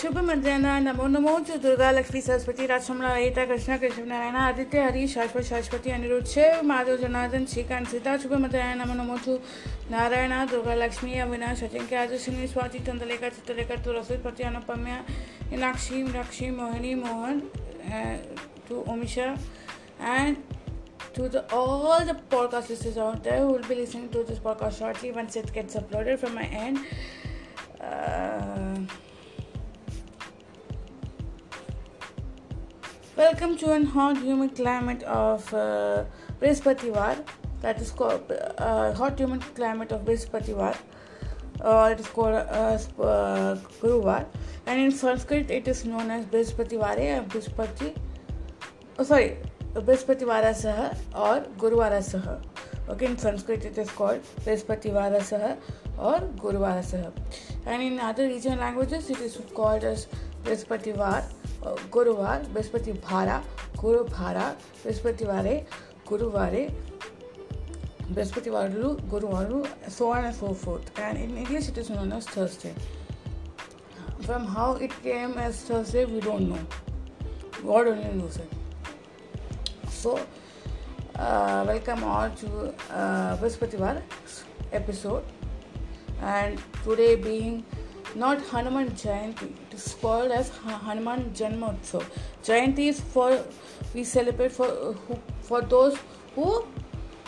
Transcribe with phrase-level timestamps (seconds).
[0.00, 5.06] शुभ मध्याह्न नमो नमो च दुर्गा लक्ष्मी सरस्वती राजमला ललिता कृष्ण कृष्ण नारायण आदित्य हरि
[5.14, 9.36] शाश्वत शाश्वती अनिरुद्ध शिव माधव जनार्दन श्रीकांत सीता शुभ मध्याह्न नमो नमो च
[9.90, 14.96] Narayan Durga Lakshmi Avinash Ajinkya आदिशिनी Swati Chandralekha Chitralekha तुलसीपति Anupamya
[15.50, 17.42] Meenakshi Meenakshi Mohini Mohan
[18.70, 19.38] to Omisha
[20.00, 20.36] and
[21.12, 24.78] to the, all the podcast listeners out there who will be listening to this podcast
[24.78, 26.78] shortly once it gets uploaded from my end.
[27.80, 28.76] Uh,
[33.20, 36.04] Welcome to an hot humid climate of uh,
[36.40, 40.74] that is called uh, hot humid climate of Brihaspatiwar,
[41.60, 44.24] or uh, it is called uh, uh, Guruvar,
[44.64, 47.94] and in Sanskrit it is known as Brihaspatiware, uh, or
[48.98, 49.36] oh, sorry,
[49.74, 52.40] Brihaspatiwara Saha or Guruvara Saha.
[52.88, 55.58] Okay, in Sanskrit it is called Brihaspatiwara Saha
[55.98, 57.12] or Guruvara Saha,
[57.66, 60.06] and in other regional languages it is called as
[60.42, 61.22] Brihaspatiwar.
[61.64, 63.42] गुरुवार बृहस्पति भारा
[63.80, 65.66] गुरु बृहस्पतिवारे
[66.08, 66.62] गुरुवारे
[68.12, 68.68] बृहस्पतिवार
[71.16, 72.74] in english it is known as thursday
[74.22, 76.58] from how it came as thursday we don't know
[77.62, 78.60] god only knows it
[80.00, 80.18] so,
[81.16, 84.00] uh, welcome all to uh, Brihaspativar
[84.72, 85.22] episode.
[86.22, 87.66] And today being
[88.14, 89.59] not Hanuman Jayanti, it
[90.00, 90.48] called as
[90.84, 92.04] Hanuman Janmotsav.
[92.42, 93.44] Jayanti is for
[93.94, 94.68] we celebrate for
[95.06, 95.98] who, for those
[96.34, 96.64] who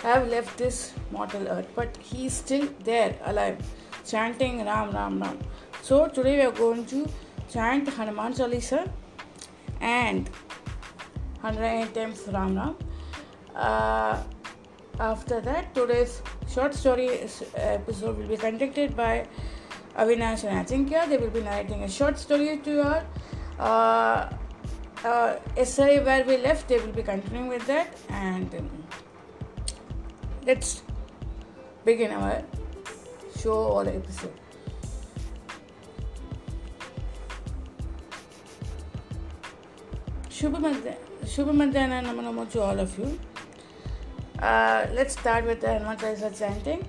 [0.03, 3.59] have left this mortal earth, but he is still there, alive,
[4.05, 5.39] chanting Ram Ram Ram.
[5.83, 7.09] So today we are going to
[7.53, 8.91] chant Hanuman Chalisa
[9.81, 10.29] and
[11.41, 12.77] 108 times Ram Ram.
[13.55, 14.23] Uh,
[14.99, 17.09] after that, today's short story
[17.55, 19.27] episode will be conducted by
[19.97, 21.09] Avinash and Ajinkya.
[21.09, 23.03] They will be narrating a short story to all.
[23.59, 24.29] Uh,
[25.05, 27.97] uh, essay where we left, they will be continuing with that.
[28.09, 28.71] And um,
[30.47, 30.83] let's
[31.85, 32.43] begin our
[33.37, 34.33] show or episode.
[40.31, 40.59] Shubha
[41.53, 43.19] Madhyana Namo Namo to all of you.
[44.41, 46.85] Uh, let's start with the Hanuman Chalisa chanting.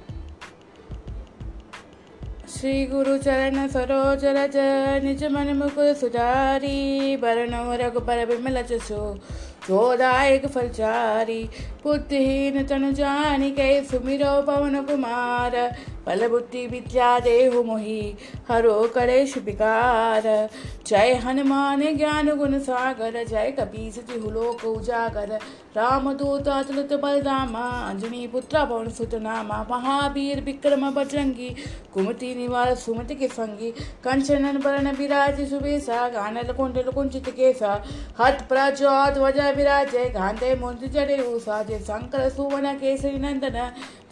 [2.64, 4.54] Shri गुरु चरण सरोज रज,
[5.04, 9.00] निज मन मुकुर सुधारी बरन रघुबर बिमल जसो,
[9.68, 11.44] जोदायक फलचारी
[11.84, 14.32] बुद्धिहीन तनु जानी कै सुमिरो
[16.08, 18.16] बल बुद्धि विद्या देहु मोहि,
[18.50, 20.24] हरो कलेश विकार।
[20.88, 25.40] जय हनुमान ज्ञान गुण सागर, जय कपीस लोक उजागर।
[25.78, 31.50] राम दूत अतुलित बलरामा, अंजनी पुत्र पवन सुत नामा महावीर विक्रम बजरंगी,
[31.94, 33.72] कुमति निवार सुमति के संगी
[34.04, 37.84] कंचन बरन विराज सुबेसा, गानल कुंडल कुंचित केसा।
[38.20, 43.60] हत प्रजोत वजय विराजय गांधे मुंज जड़े उषा जय शंकर सुवन केसरी नंदन।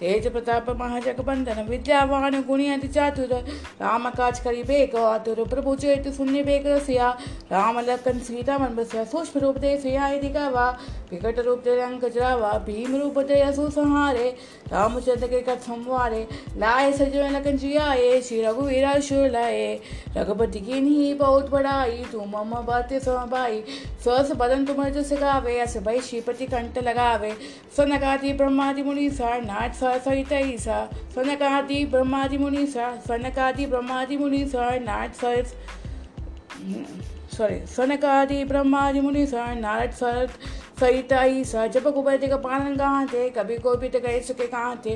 [0.01, 3.34] तेज प्रताप महाजगबंधन विद्यावान गुणी अति चातुर।
[3.81, 7.09] राम काज करी बेग आतुर, प्रभु चेत सुन्य बेग रसिया
[7.51, 10.69] राम लखन सीता मन बसिया, सूक्ष्म रूप दे सिया दिखावा।
[11.12, 13.39] विकट रूप दे रंग जरावा भीम रूप दे
[14.71, 16.19] ರಾಮಚಂದ್ರಗೆ ಸಂವಾರೆ
[16.55, 19.65] लाए सजन कंजियाए श्री रघुवीरा शुर लाए
[20.17, 23.57] रघुपति की नहीं बहुत बड़ाई तू मम बातें समाई
[24.03, 27.31] स्वस बदन तुम जो सिखावे अस भाई श्रीपति कंठ लगावे
[27.77, 30.79] सनकाति ब्रह्मादि मुनीसा नाट सा सहित ईसा
[31.15, 35.55] सनकाति ब्रह्मादि मुनीसा सनकाति ब्रह्मादि मुनीसा नाट सहित
[37.31, 40.28] सार सॉरी सनकादि ब्रह्मादि मुनि सार नारद सर
[40.80, 44.96] सहिता ईसा जब कुबैर का पालन कहाँ थे कभी को भी कह सके कहाँ थे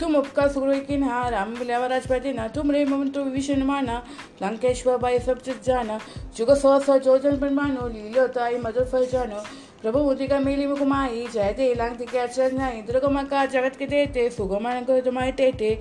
[0.00, 4.02] तुम उपका सुग्र किन्हा राम बिलावराज पति न तुम रे मंत्र विभीषण माना
[4.42, 5.98] लंकेश्वर भाई सब चित जाना
[6.36, 9.44] जुग सौ सौ जोजन पर मानो लीलो ताई मधुर फल जानो
[9.82, 14.28] प्रभु मुद्रिका मेली में कुमाई जय दे लांग के अचरनाई दुर्गम का जगत के देते
[14.30, 15.72] सुगमन को तुम्हारे टेटे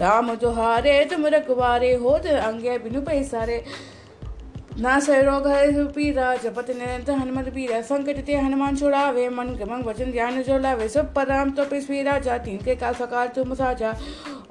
[0.00, 3.64] राम जो हारे तुम रखवारे हो अंगे बिनु पैसारे
[4.80, 10.12] ना रोग है पीरा जपत निरंतर हनुमत पीरा। संकट ते हनुमान छोड़ावे, मन गमन वचन
[10.12, 13.94] ध्यान जो लावे सब पराम तो पिस्वी राजा, तीन के का सकार तुम साजा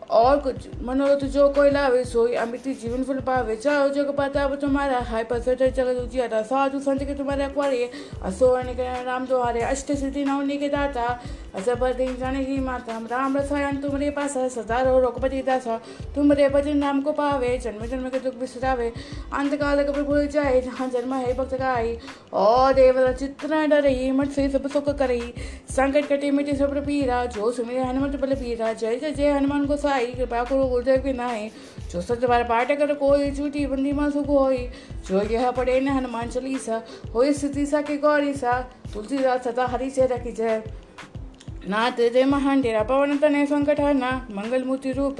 [0.09, 4.99] और कुछ मनोरथ जो कोई लावे, सोई अमित जीवन फुल पावे। चाहो जग पाता तुम्हारा,
[5.01, 7.89] हाय पसट जगत उजियारा साधु संत के तुम्हारे अकवारे
[8.23, 11.07] असो राम द्वारे। अष्ट सिद्धि नवनी के दाता
[11.55, 15.77] असपति जाने की माता। राम रसायन तुम्हारे पास सदा रहो रघुपति दासा।
[16.15, 18.91] तुम्हारे भजन नाम को पावे, जन्म जन्म के दुख बिसरावे।
[19.33, 21.97] अंत काल कभी जाए, जहाँ जन्म है, भक्त गाई
[22.33, 25.33] और देवता, चित्र डरही मठ से सब सुख करही
[25.69, 29.77] संकट कटे, मिटे सब पीरा, जो सुमिर हनुमत बल पीरा। जय जय जय, हनुमान को
[29.77, 31.49] साई कृपा करो गुरुदेव के नाई
[31.91, 34.67] जो सच बार पाठ कर कोई, झूठी बंदी माँ सुख होई
[35.07, 36.81] जो यह पढ़े न हनुमान चालीसा
[37.13, 40.61] होई स्थिति सा के गौरी सा। सदा हरि से रखी जय।
[41.69, 45.19] नाथ जय महान डेरा पवन तने संकट हरना मंगल मूर्ति रूप,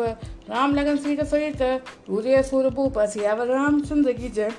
[0.49, 1.61] राम लगन सीता सहित।
[2.09, 4.51] उदय सूर भूप, सियावर रामचंद्र की जय।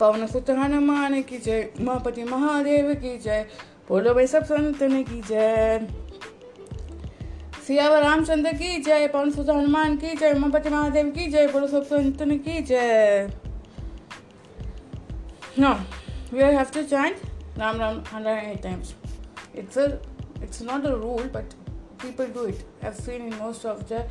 [0.00, 3.46] पवन सुत हनुमान की जय, उमापति महादेव की जय,
[3.88, 5.86] बोलो भाई सब संतन की जय।
[7.66, 11.84] सियावर रामचंद्र की जय, पवन सुत हनुमान की जय, उमापति महादेव की जय, बोलो सब
[11.84, 13.28] संत की जय।
[15.58, 15.72] No
[16.32, 17.16] we have to chant
[17.58, 18.94] Ram Ram hundred eight times
[19.56, 19.78] it's
[20.42, 21.52] it's not a rule but
[22.02, 24.08] people do it have seen in most of the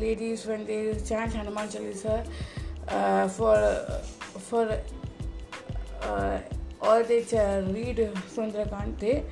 [0.00, 2.16] ladies when they chant Hanuman Chalisa
[2.87, 3.55] uh, for
[4.49, 4.63] for
[6.03, 6.39] uh,
[6.81, 7.33] or they ch-
[7.73, 7.97] read
[8.35, 9.23] Sundarakand, they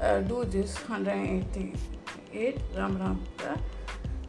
[0.00, 3.56] uh, do this 188 Ram Ram uh,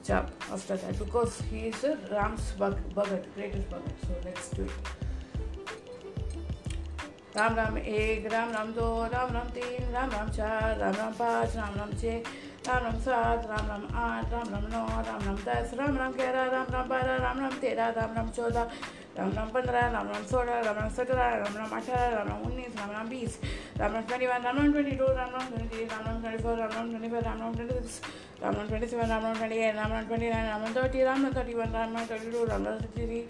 [0.03, 4.07] jap after that because he is a Ram's bhag- Bhagat, greatest Bhagat.
[4.07, 4.71] So let's do it.
[7.35, 11.55] Ram Ram एक राम राम दो राम राम तीन राम राम चार राम राम पाँच
[11.55, 12.23] राम राम छः
[12.67, 16.45] राम राम सात राम राम आठ राम राम नौ राम राम दस राम राम ग्यारह
[16.51, 18.67] राम राम बारह राम राम तेरह राम राम चौदह
[19.17, 22.75] राम राम पंद्रह राम राम सोलह राम राम सत्रह राम राम अठारह राम राम उन्नीस
[22.79, 23.39] राम राम बीस
[23.79, 26.43] Ram Ram twenty one Ram Ram twenty two Ram Ram twenty three Ram Ram twenty
[26.43, 28.01] four Ram Ram twenty five Ram Ram twenty six
[28.43, 31.03] Ram Ram twenty seven Ram Ram twenty eight Ram Ram twenty nine Ram Ram thirty
[31.03, 33.21] Ram Ram thirty one Ram Ram thirty two Ram Ram thirty three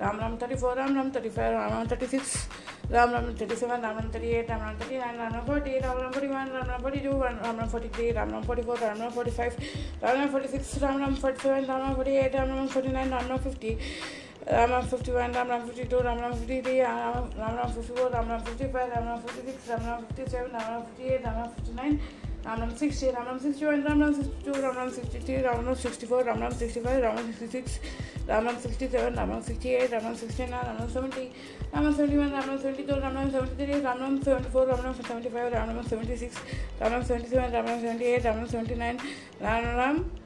[0.00, 2.48] Ram Ram 34, Ram Ram 35, Ram Ram 36,
[2.90, 6.52] Ram Ram 37, Ram Ram 38, Ram Ram 39, Ram Ram 40, Ram Ram 41,
[6.54, 9.56] Ram Ram 42, Ram Ram 43, Ram Ram 44, Ram Ram 45,
[10.00, 13.78] Ram Ram 46, Ram Ram 47, Ram Ram 48, Ram Ram 49, Ram Ram 50.
[14.46, 18.90] Ram Ram 51, Ram Ram 52, Ram Ram 53, Ram Ram 54, Ram Ram 55,
[18.90, 22.00] Ram Ram 56, Ram Ram 57, Ram Ram 58, Ram Ram 59,
[22.44, 26.24] Ram Ram 60, Ram Ram 61, Ram Ram 62, Ram Ram 63, Ram Ram 64,
[26.24, 27.80] Ram Ram 65, Ram Ram 66,
[28.26, 31.32] Ram Ram 67, Ram Ram 68, Ram Ram 69, Ram Ram 70,
[31.72, 35.52] Ram Ram 71, Ram Ram 72, Ram Ram 73, Ram Ram 74, Ram Ram 75,
[35.52, 36.32] Ram Ram 76,
[36.80, 38.98] Ram Ram 77, Ram Ram 78, Ram Ram 79,
[39.40, 40.19] Ram Ram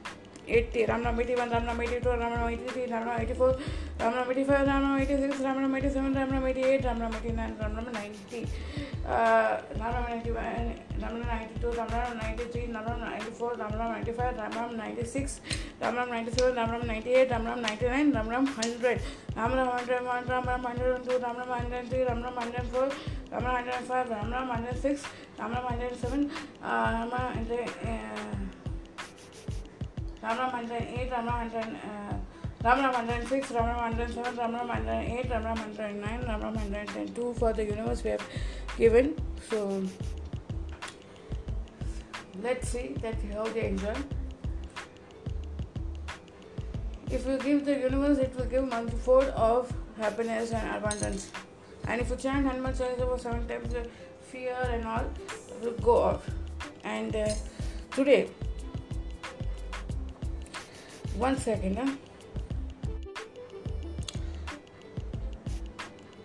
[0.47, 3.57] 80, Ramnam 81, Ramnam 82, Ramnam 83, Ramnam 84,
[3.99, 8.47] Ramnam 85, Ramnam 86, Ramnam 87, Ramnam 88, Ramnam 89, Ramnam 90,
[9.05, 15.41] uh, Ramnam 91, Ramnam 92, Ramnam 93, Ramnam 94, Ramnam 95, Ramnam 96,
[15.81, 19.01] Ramnam 97, Ramnam 98, Ramnam 99, Ramnam 100,
[19.35, 22.89] Ramnam 101, Ramnam 102, Ramnam 103, Ramnam 104,
[23.31, 25.03] Ramnam 105, Ramnam 106,
[25.39, 26.31] Ramnam 107,
[26.63, 28.64] uh, Ramnam 100, uh,
[30.25, 32.17] Ram Ram 108, Ram Ram 100, uh,
[32.63, 37.13] Ram Ram 106, Ram Ram 107, Ram Ram 108, Ram Ram 109, Ram Ram 110.
[37.13, 38.27] Two for the universe we have
[38.75, 39.15] given.
[39.47, 39.83] So
[42.41, 43.93] let's see that how they enjoy.
[47.11, 51.29] If you give the universe, it will give multifold of happiness and abundance.
[51.87, 53.87] And if you chant Hanuman Chalisa for seven times, the
[54.21, 55.05] fear and all
[55.61, 56.27] will go off.
[56.83, 57.29] And uh,
[57.91, 58.31] today,
[61.17, 61.77] one second.
[61.77, 61.91] Huh?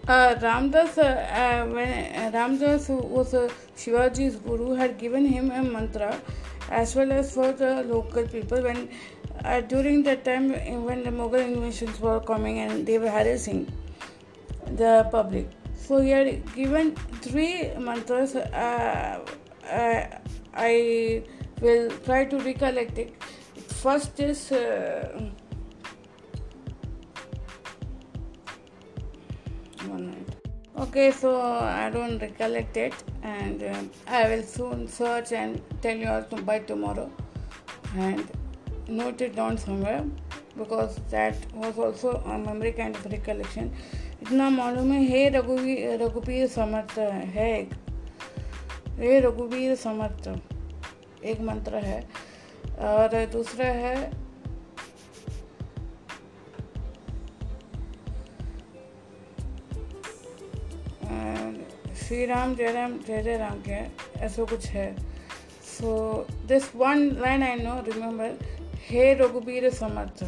[0.08, 5.50] Uh, Ramdas, uh, uh, when uh, Ramdas, who was uh, Shivaji's guru, had given him
[5.50, 6.20] a mantra
[6.70, 8.88] as well as for the local people when
[9.44, 10.50] uh, during that time
[10.84, 13.66] when the Mughal invasions were coming and they were harassing
[14.76, 15.48] the public.
[15.76, 18.36] So he had given three mantras.
[18.36, 19.24] Uh,
[19.70, 20.06] uh,
[20.54, 21.22] I
[21.60, 23.14] will try to recollect it.
[23.82, 24.52] First is.
[24.52, 25.30] Uh,
[29.86, 30.34] one minute.
[30.78, 36.08] Okay, so I don't recollect it, and uh, I will soon search and tell you
[36.08, 37.10] all to by tomorrow,
[37.96, 38.26] and
[38.86, 40.04] note it down somewhere
[40.58, 43.72] because that was also a memory kind of recollection.
[44.22, 47.70] इतना मालूम है हे रघुवीर रघुवीर समर्थ है एक
[48.98, 50.28] हे रघुवीर समर्थ
[51.30, 52.00] एक मंत्र है
[52.80, 54.10] और दूसरा है
[61.96, 63.80] श्री राम जय राम जय जय राम के,
[64.24, 64.86] ऐसा कुछ है।
[65.64, 68.38] So this one line I know remember
[68.88, 70.24] हे रघुबीर समर्थ।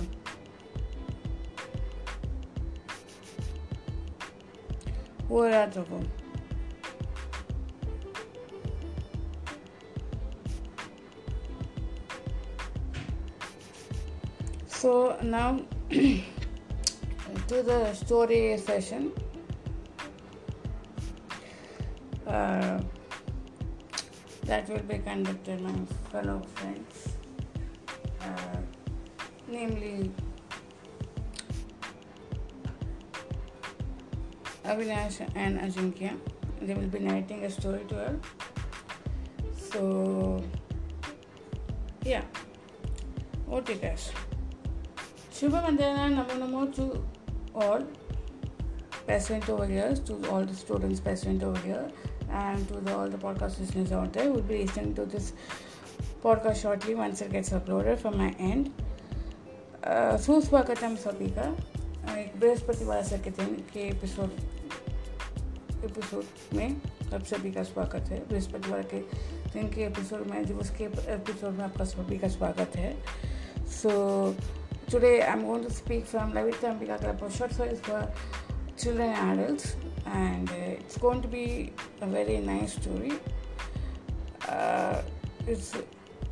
[5.29, 6.01] वो याद रखो
[14.83, 19.13] So now to the story session.
[22.27, 22.81] Uh,
[24.43, 25.71] that will be conducted my
[26.11, 27.15] fellow friends.
[28.21, 28.59] Uh,
[29.47, 30.11] namely
[34.65, 36.19] Avinash and Ajinkya.
[36.61, 38.19] They will be narrating a story to her.
[39.55, 40.43] So,
[42.03, 42.25] yeah.
[43.47, 44.11] What you guys?
[45.43, 46.85] शुभ मध्यान नमो नमो to
[47.61, 47.83] all
[49.07, 51.93] patient over here to all the students patient over here
[52.25, 55.31] and to the all the podcast listeners out there would be listening to this
[56.23, 58.71] podcast shortly once it gets uploaded from my end
[60.21, 64.31] सुस्वागत है हम सभी का। uh, एक बृहस्पतिवार sir के दिन के episode
[65.85, 66.81] episode में
[67.15, 69.01] अब सभी का स्वागत है। बृहस्पतिवार के
[69.53, 72.97] दिन के एपिसोड में जब उसके एपिसोड में आपका सभी का स्वागत है।
[73.67, 73.91] So
[74.93, 78.13] Today I'm going to speak from Lavita Ambika Club Short Stories for
[78.77, 81.73] Children and Adults, and uh, it's going to be
[82.03, 83.13] a very nice story.
[84.47, 85.01] Uh,
[85.47, 85.73] it's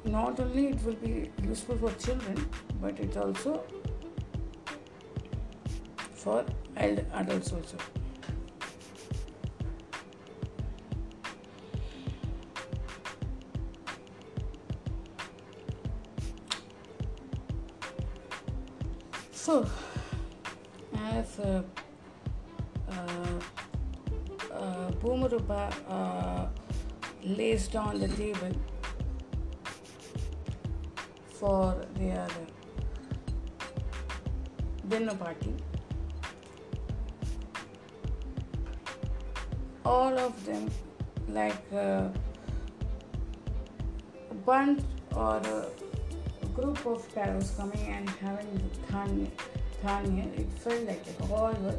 [0.05, 2.47] not only it will be useful for children,
[2.83, 3.65] but it's also
[6.13, 6.45] for
[6.77, 7.79] adults also.
[19.51, 19.67] So,
[20.95, 21.63] as uh,
[22.89, 23.39] uh,
[24.55, 26.47] uh, Boomarupa uh,
[27.25, 28.53] lays down the table
[31.41, 32.29] for their
[34.87, 35.53] dinner party,
[39.85, 40.71] all of them,
[41.29, 42.07] like uh,
[44.47, 44.85] bunch
[45.17, 45.80] or a
[46.61, 49.29] group of parrots coming and having Thanya,
[49.83, 51.17] Thanya, it felt like it.
[51.31, 51.79] all were,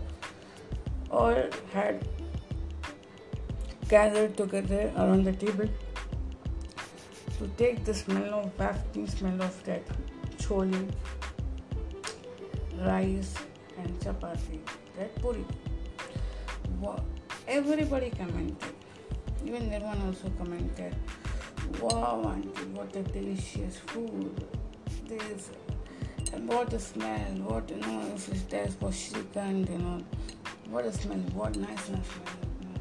[1.12, 2.08] all had
[3.88, 5.70] gathered together around the table
[7.38, 9.84] to take the smell of wafting smell of that
[10.38, 10.92] chole,
[12.80, 13.36] rice
[13.78, 14.60] and chapati,
[14.98, 15.46] that puri.
[17.48, 18.74] Everybody commented.
[19.46, 20.96] Even Nirvan also commented.
[21.80, 24.48] Wow, auntie, what a delicious food
[25.18, 25.50] this
[26.34, 30.00] and what a smell, what you know, if it there's for chicken, you know,
[30.70, 32.02] what a smell, what nice smell.
[32.62, 32.80] You know.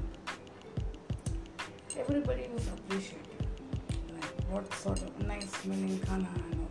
[1.98, 3.48] Everybody was appreciating
[4.14, 6.68] like what sort of nice smelling khana, you know,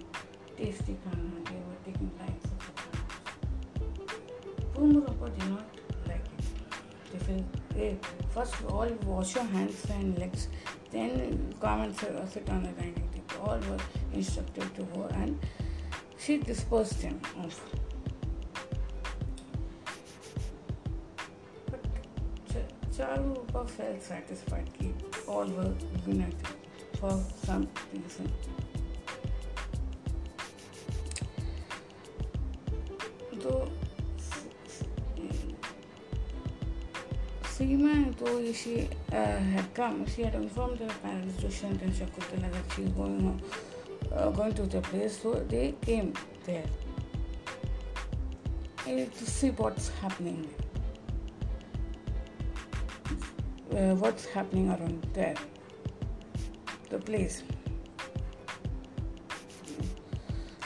[0.56, 3.04] tasty khana, they were taking likes of the khana.
[4.74, 5.68] Pumurapa did not
[6.08, 6.46] like it.
[7.12, 7.98] They felt, hey,
[8.30, 10.48] first of all wash your hands and legs,
[10.92, 12.16] then come and sit
[12.50, 13.10] on the dining
[13.42, 13.78] all were
[14.20, 15.40] instructed to her and
[16.18, 17.60] she dispersed them off.
[21.72, 21.82] But
[22.96, 25.74] Charupa felt satisfied that all were
[26.06, 26.36] united
[27.00, 27.14] for
[27.46, 28.32] some reason.
[33.42, 33.72] Though
[37.44, 42.74] Seema, though she uh, had come, she had informed her parents, Dushyant and Shakuntala, that
[42.76, 43.42] she was going,
[44.16, 45.20] uh, going to the place.
[45.22, 46.14] So they came
[46.46, 46.66] there
[48.86, 50.48] to see what's happening.
[53.72, 55.36] Uh, what's happening around there,
[56.90, 57.44] the place.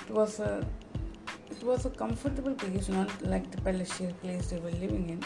[0.07, 0.65] It was a,
[1.51, 5.23] it was a comfortable place, not like the palatial place they were living in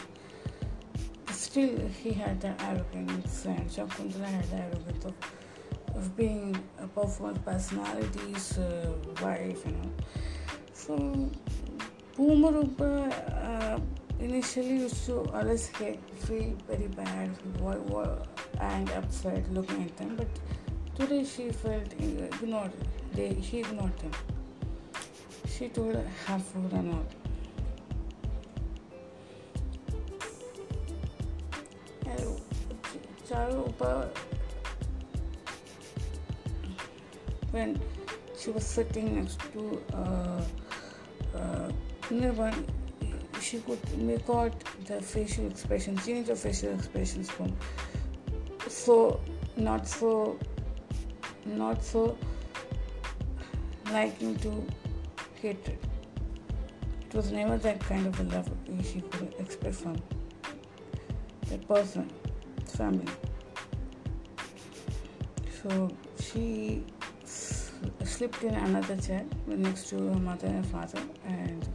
[1.57, 5.13] still he had the arrogance and Shakuntala had the arrogance of,
[5.95, 9.91] of being a performance personality's uh, wife, you know.
[10.73, 11.29] So
[12.15, 12.91] Boomarupa
[13.43, 13.79] uh,
[14.19, 17.29] initially used to always get, feel very bad
[18.59, 20.27] and upset looking at them, but
[20.95, 22.71] today she felt ignored.
[23.13, 24.11] They, she ignored them.
[25.47, 27.05] She told her have food and all.
[33.27, 34.09] Charupa,
[37.57, 37.79] when
[38.37, 40.41] she was sitting next to uh,
[41.37, 41.71] uh,
[43.41, 44.53] she could make out
[44.85, 47.55] the facial expressions, change of facial expressions from
[48.67, 49.19] so
[49.55, 50.37] not so
[51.45, 52.17] not so
[53.91, 54.51] liking to
[55.41, 55.79] hatred.
[57.05, 58.49] It was never that kind of a love
[58.83, 59.95] she could express from
[61.49, 62.11] that person
[62.65, 63.11] family.
[65.61, 66.83] So she
[68.17, 71.69] slept in another chair next to her mother and father, and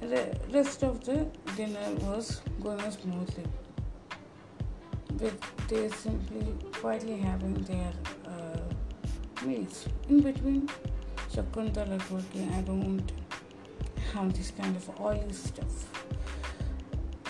[0.00, 3.44] the rest of the dinner was going smoothly.
[5.20, 5.38] With
[5.68, 7.92] they simply quietly having their
[8.26, 9.86] uh, meals.
[10.08, 10.68] In between,
[11.32, 13.12] Shakuntala told me I don't
[14.12, 15.88] have this kind of oily stuff.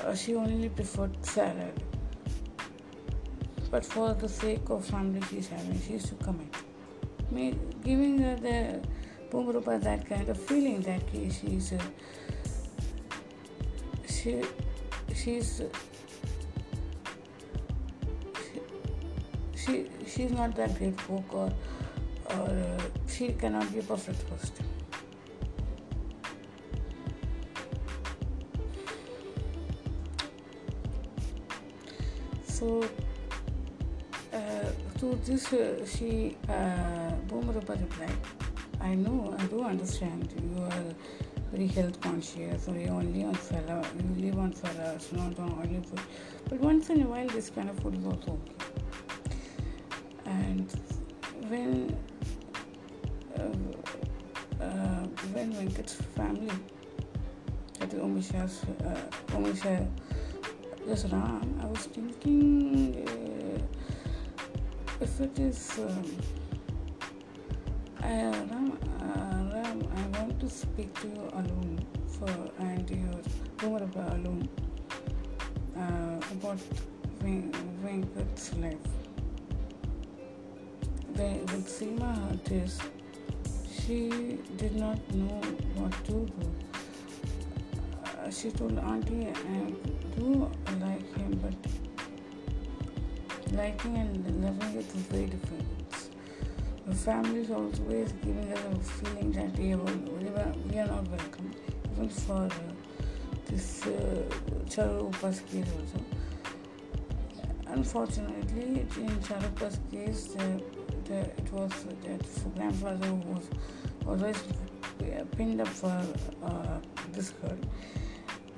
[0.02, 1.78] Uh, she only preferred salad.
[3.70, 6.63] But for the sake of family she's having, she used to commit.
[7.34, 8.80] Me, giving her the
[9.28, 11.82] Pumrupa that kind of feeling that she's uh,
[14.06, 14.42] she
[15.12, 15.62] she's
[19.56, 21.52] she she's not that great cook or
[22.30, 24.52] or uh, she cannot be a perfect host.
[32.46, 32.86] So uh,
[35.04, 38.16] to this uh, she uh, Boomarupa replied,
[38.80, 40.84] I know, I do understand you are
[41.52, 45.82] very health conscious or you only on fella, you live on fellas, not on oily
[45.82, 46.00] food.
[46.48, 49.34] But once in a while this kind of food is also okay.
[50.24, 50.68] And
[51.48, 51.96] when
[53.38, 56.50] uh, uh, when Venkat's family,
[57.78, 59.86] that is Omisha's, uh, Omisha,
[60.86, 63.33] just Ram, I was thinking uh,
[65.00, 66.16] it is um,
[68.02, 73.20] Ram, uh, Ram, I want to speak to you alone for and your
[73.56, 74.48] Bhumarapa alone
[75.76, 76.58] uh, about
[77.22, 78.76] Venkat's life
[81.14, 82.82] the, with Seema artist,
[83.70, 85.40] she did not know
[85.74, 86.54] what to do.
[88.04, 89.72] Uh, she told Auntie, I
[90.18, 91.83] do like him, but
[93.56, 95.64] liking and loving it is very different.
[96.86, 101.50] The family is always giving us a feeling that we are, we are not welcome,
[101.92, 102.50] even for uh,
[103.46, 104.22] this uh,
[104.68, 106.04] Charupa's case also.
[107.68, 110.58] Unfortunately, in Charupa's case, uh,
[111.04, 111.72] the, it was
[112.04, 113.44] that grandfather who was
[114.06, 114.42] always
[115.36, 116.02] pinned up for
[116.44, 116.78] uh,
[117.12, 117.56] this girl,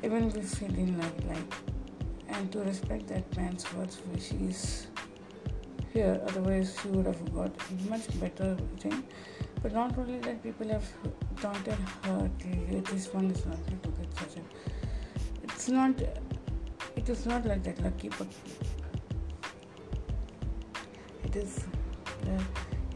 [0.02, 1.75] even if he didn't like, like,
[2.36, 4.86] and to respect that man's words, she is
[5.92, 6.20] here.
[6.28, 7.52] Otherwise, she would have got
[7.88, 9.02] much better thing.
[9.62, 10.84] But not only that, people have
[11.40, 12.30] taunted her.
[12.90, 14.42] This one is not to get such a.
[15.44, 16.00] It's not.
[16.94, 18.28] It is not like that lucky, but
[21.25, 21.64] it is
[22.26, 22.42] uh,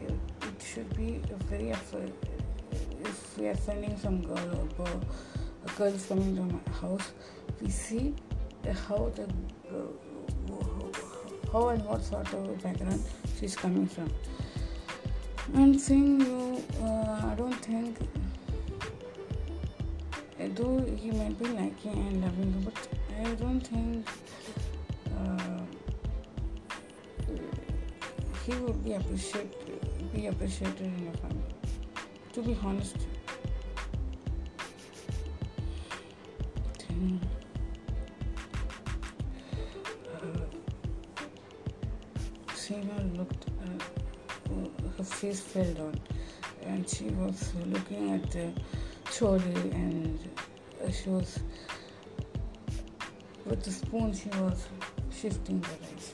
[0.09, 2.13] it should be very effort.
[3.05, 4.89] If we are sending some girl or
[5.67, 7.13] a girl is coming to my house,
[7.61, 8.15] we see
[8.89, 9.27] how the
[11.53, 13.03] how and what sort of background
[13.39, 14.11] she's coming from.
[15.55, 17.99] And seeing you, uh, I don't think,
[20.55, 22.89] though he might be liking and loving you, but
[23.21, 24.09] I don't think.
[25.19, 25.61] Uh,
[28.47, 29.61] he would be appreciated
[30.15, 31.55] be appreciated in your family.
[32.33, 32.97] To be honest.
[46.97, 48.53] She was looking at the
[49.07, 49.41] chole,
[49.73, 50.19] and
[50.93, 51.41] she was
[53.45, 54.13] with the spoon.
[54.13, 54.69] She was
[55.11, 56.13] shifting the rice.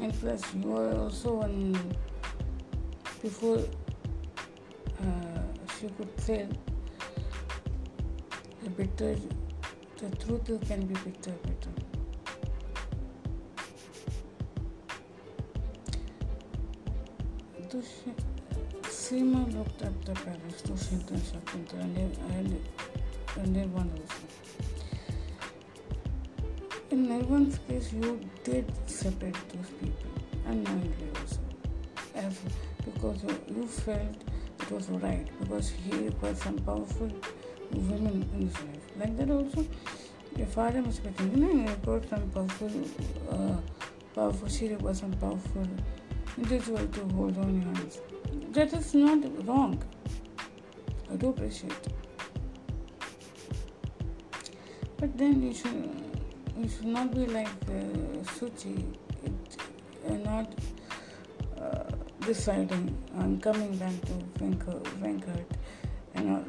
[0.00, 1.94] and plus you are also one
[3.20, 3.58] before
[5.02, 5.42] uh,
[5.78, 6.48] she could say
[8.64, 9.14] the bitter
[9.98, 11.89] the truth can be bitter bitter
[17.72, 17.84] And
[21.78, 22.60] and,
[23.36, 24.20] and, and also.
[26.90, 30.10] In Nirvan's case, you did separate those people
[30.46, 31.38] unknowingly also.
[32.16, 32.36] As
[32.84, 33.22] because
[33.54, 34.16] you felt
[34.60, 37.10] it was right because he was some powerful
[37.72, 38.86] women in his life.
[38.98, 39.64] Like that also,
[40.36, 42.70] your father must be thinking, no, I got some powerful,
[43.30, 43.56] uh,
[44.12, 45.68] powerful, she was some powerful
[46.40, 48.00] individual to hold on your hands.
[48.52, 49.82] That is not wrong.
[51.12, 51.88] I do appreciate.
[54.96, 56.10] But then you should
[56.58, 58.84] you should not be like uh, Suchi,
[59.24, 59.56] it,
[60.08, 60.52] uh, not
[61.58, 64.12] uh, deciding on coming back to
[64.44, 65.44] Venkat
[66.14, 66.44] and all.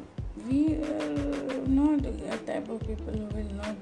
[0.48, 3.76] We are not a type of people who will not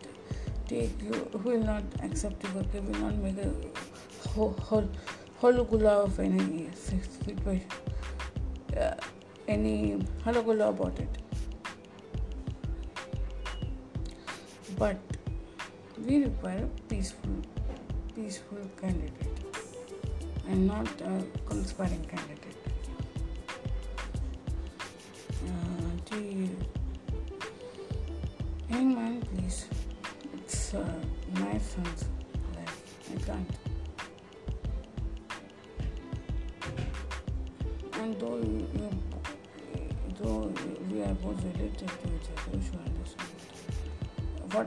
[0.69, 3.51] take you, who will not accept you, who will not make a
[4.29, 4.89] whole, whole,
[5.41, 7.67] hologula of any situation,
[8.77, 8.95] uh,
[9.49, 11.19] any hologula about it.
[14.79, 14.97] But
[16.07, 17.43] we require peaceful
[18.15, 19.41] peaceful candidate
[20.49, 22.60] and not a conspiring candidate.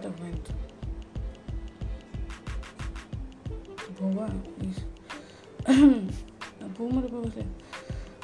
[0.04, 0.58] What I went through.
[4.00, 4.82] Bova, please.
[6.78, 7.46] Boomer was like,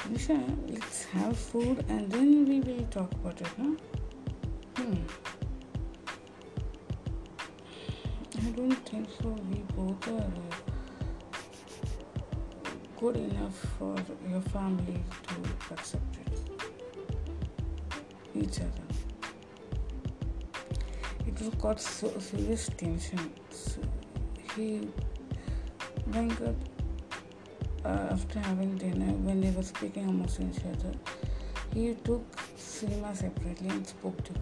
[0.08, 0.38] Nisha,
[0.68, 3.74] let's have food and then we will talk about it, huh?
[4.76, 4.94] Hmm.
[8.38, 9.28] I don't think so.
[9.28, 10.56] We both are uh,
[12.98, 13.94] good enough for
[14.28, 16.40] your family to accept it.
[18.34, 18.89] Each other.
[21.50, 23.32] Was got so serious tension.
[23.50, 23.80] So
[24.54, 24.88] he,
[26.08, 26.54] Venkat,
[27.84, 30.92] uh, after having dinner, when they were speaking amongst each other,
[31.74, 32.24] he took
[32.56, 34.40] Seema separately and spoke to her.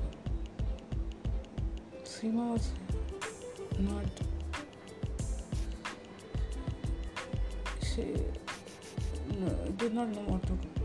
[2.05, 2.73] Seema was
[3.79, 4.05] not.
[7.83, 8.15] She
[9.39, 10.78] no, did not know what to do.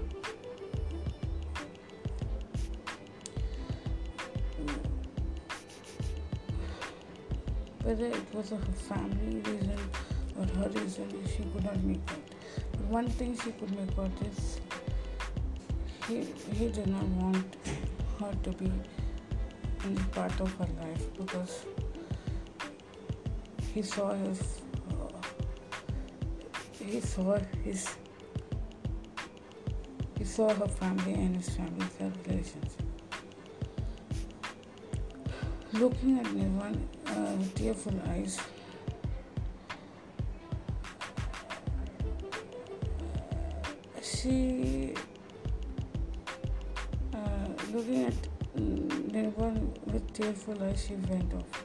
[7.83, 9.77] Whether it was a family reason
[10.39, 12.17] or her reason, she could not make out.
[12.71, 14.61] But one thing she could make out is
[16.07, 17.57] he, he did not want
[18.19, 18.71] her to be
[19.85, 21.65] in part of her life because
[23.73, 25.21] he saw his uh,
[26.79, 27.89] he saw his
[30.17, 32.77] he saw her family and his family's relations.
[35.73, 36.77] Looking at Nirvan
[37.15, 38.39] with tearful eyes,
[44.01, 44.93] she
[47.13, 47.17] uh,
[47.71, 48.13] looking at
[48.57, 51.62] Nirvan with tearful eyes, she went off.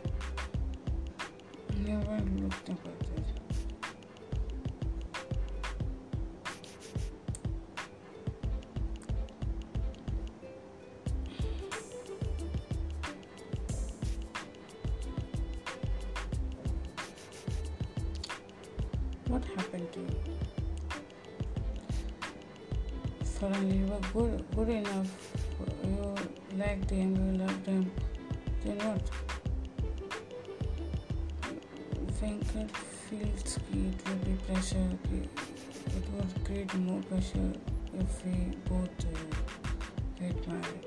[38.24, 40.86] We both uh, get married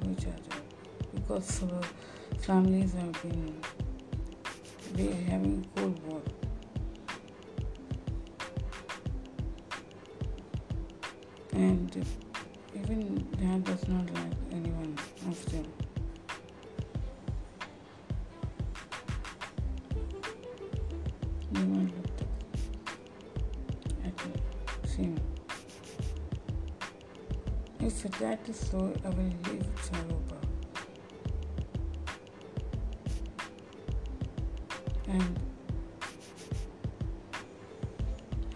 [0.00, 0.56] to each other.
[1.14, 1.82] Because our
[2.38, 3.54] families have been
[35.06, 35.38] And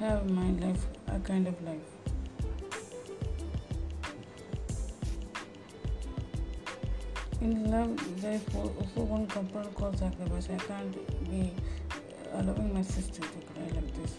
[0.00, 1.80] have my life, a kind of life.
[7.40, 10.48] In love, there is also one component called sacrifice.
[10.50, 11.52] I can't be
[12.32, 14.16] allowing my sister to cry like this.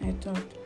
[0.00, 0.61] I thought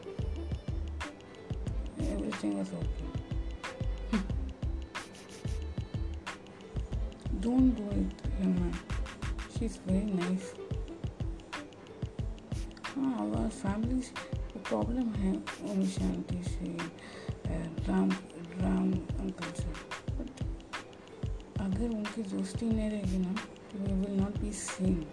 [22.46, 23.26] 15 year again
[23.74, 25.04] we will not be seen.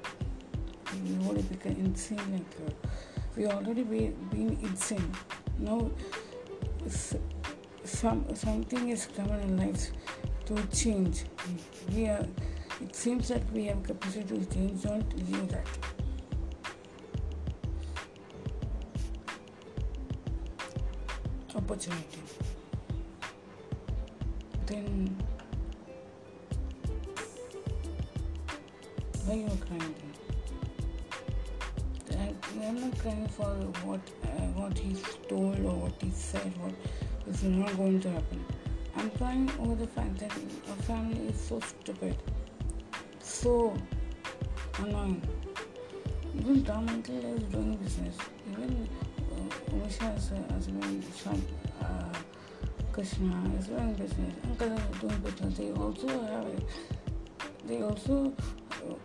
[1.03, 2.89] We already become insane like uh,
[3.35, 5.11] we already be, been insane.
[5.57, 5.89] Now
[7.83, 9.89] some something is coming in life
[10.45, 11.23] to change.
[11.91, 12.27] We are
[12.81, 15.67] it seems that we have capacity to change don't leave that?
[21.55, 22.21] Opportunity.
[24.67, 25.22] Then
[38.23, 38.45] happen.
[38.95, 40.31] I'm crying over the fact that
[40.69, 42.15] our family is so stupid,
[43.19, 43.75] so
[44.79, 45.21] annoying.
[46.35, 48.17] Even uncle is doing business.
[48.51, 48.87] Even
[49.31, 51.41] uh, Omisha's uh, husband, Sham,
[51.81, 52.09] uh,
[52.91, 54.33] Krishna, is doing business.
[54.45, 55.57] Uncle is doing business.
[55.57, 56.47] They also have,
[57.65, 58.33] they also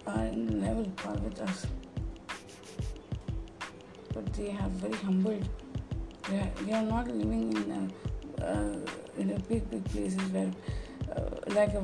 [0.06, 1.66] are in level par with us.
[4.14, 5.48] But they have very humbled.
[6.30, 7.92] We are, we are not living in
[8.40, 8.76] a, uh,
[9.18, 10.50] in a big big places where
[11.14, 11.82] uh, like a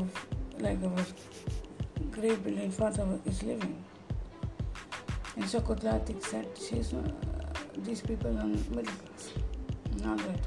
[0.58, 1.04] like our
[2.10, 3.84] great brilliant father is living.
[5.36, 7.02] And so Shakuntala thinks that she's uh,
[7.78, 9.32] these people are middle class,
[10.02, 10.40] not that.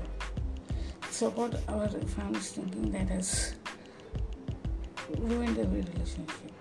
[1.11, 3.55] So what our family's thinking that has
[5.17, 6.51] ruined every relationship.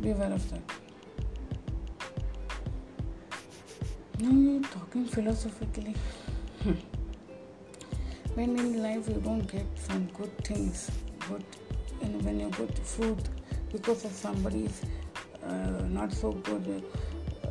[0.00, 0.62] Be aware of that.
[4.20, 5.94] Now you're talking philosophically.
[8.34, 10.90] When in life you don't get some good things,
[11.28, 11.44] good,
[12.02, 13.28] and when you get food
[13.70, 14.82] because of somebody's
[15.46, 16.82] uh, not so good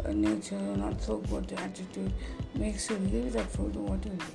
[0.03, 2.11] uh, nature, not so good attitude,
[2.55, 4.25] makes you leave that food, what you do?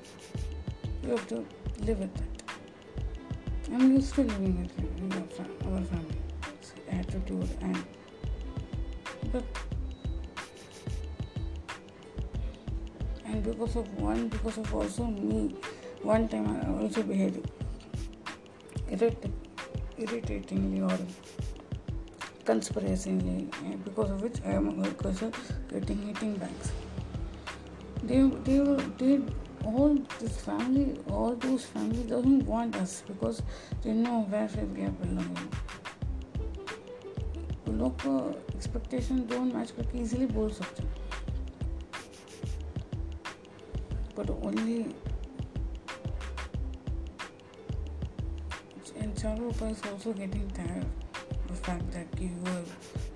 [1.03, 1.45] You have to
[1.81, 2.39] live with that.
[3.75, 6.19] I'm used to living with in our family
[6.91, 7.85] attitude and
[9.31, 9.45] but
[13.27, 15.55] and because of one because of also me
[16.03, 17.49] one time I also behaved
[18.91, 19.31] irrit-
[19.97, 20.99] irritatingly or
[22.45, 24.69] conspiracyingly because of which I am
[25.05, 25.33] also
[25.71, 26.73] getting hitting backs
[28.03, 28.59] they they
[28.99, 29.21] they
[29.65, 33.43] all this family all those families doesn't want us because
[33.83, 35.53] they know where we are belonging
[37.79, 38.05] लोग
[38.55, 40.99] expectation don't match करके easily बोल सकते हैं
[44.17, 44.31] but
[49.49, 50.85] Charupa is also getting tired
[51.31, 52.63] of the fact that you were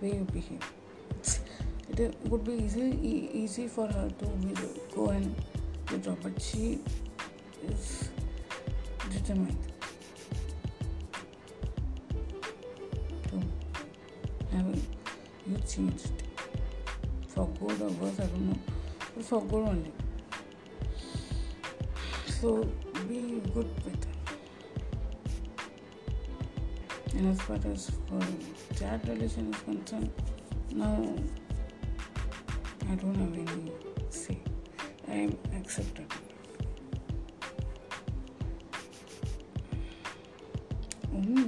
[0.00, 0.60] way you behave.
[1.90, 2.98] It would be easy
[3.34, 4.26] easy for her to
[4.94, 5.34] go and
[5.90, 6.80] withdraw, but she
[7.68, 8.08] is
[9.10, 9.58] determined
[13.28, 13.42] to
[14.56, 14.66] have
[15.46, 16.12] you changed
[17.28, 18.20] for good or worse.
[18.20, 18.58] I don't know,
[19.14, 19.92] but for good only.
[22.26, 22.66] So
[23.06, 24.01] be good with
[27.22, 28.18] And as far as for
[28.80, 30.11] that relation is concerned,
[30.72, 31.14] now
[32.90, 33.70] I don't have any
[34.11, 34.40] say.
[35.06, 36.06] I am accepted.
[41.14, 41.42] Only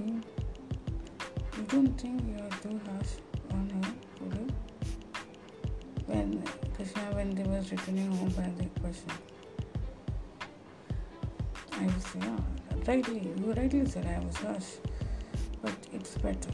[1.56, 3.14] you don't think you are too harsh
[3.50, 4.46] on her, would you?
[6.06, 6.44] When
[6.76, 9.10] Krishna, when they was returning home by the question,
[11.72, 12.38] I was yeah,
[12.86, 14.93] rightly, you rightly said I was harsh
[15.64, 16.50] but it's better.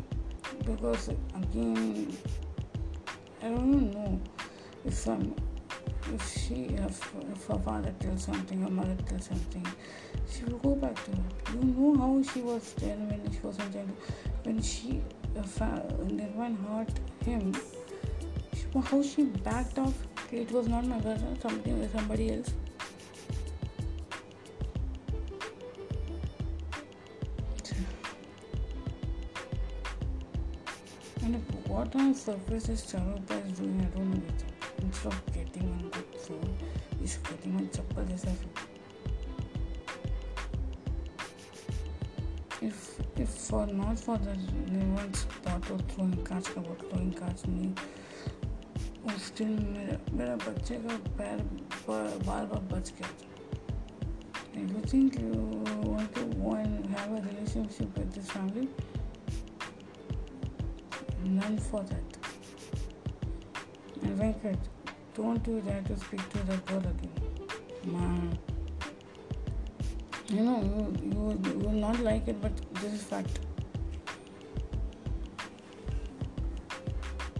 [0.65, 2.17] Because again
[3.43, 4.21] I don't know
[4.85, 5.35] if some
[6.15, 9.67] if she if, if her father tells something her mother tells something
[10.31, 13.59] she will go back to her you know how she was then when she was
[13.59, 13.97] in childhood
[14.45, 15.03] when she
[15.37, 15.43] uh,
[16.19, 16.93] Nirvan hurt
[17.25, 17.55] him
[18.89, 19.95] how she backed off?
[20.31, 22.53] It was not my brother something somebody else
[31.90, 34.84] what on surface is Charupa is doing, I don't know with it.
[34.84, 36.50] Instead of getting on good food,
[37.00, 38.36] he's getting on chappal जैसा
[42.62, 44.32] If if for not for the
[44.72, 47.74] Nirvan's thought of throwing cards का what throwing cards me
[49.14, 51.42] उस दिन मेरा मेरा बच्चे का पैर
[51.88, 53.36] बार बार बच गया था
[54.56, 55.34] And you think you
[55.84, 58.70] want to go and have a relationship with this family?
[61.30, 62.18] none for that.
[64.04, 64.58] And Venkat,
[65.16, 67.12] don't do that to speak to that girl again.
[67.86, 68.38] Man.
[70.28, 73.40] You know, you, you, you will not like it, but this is fact.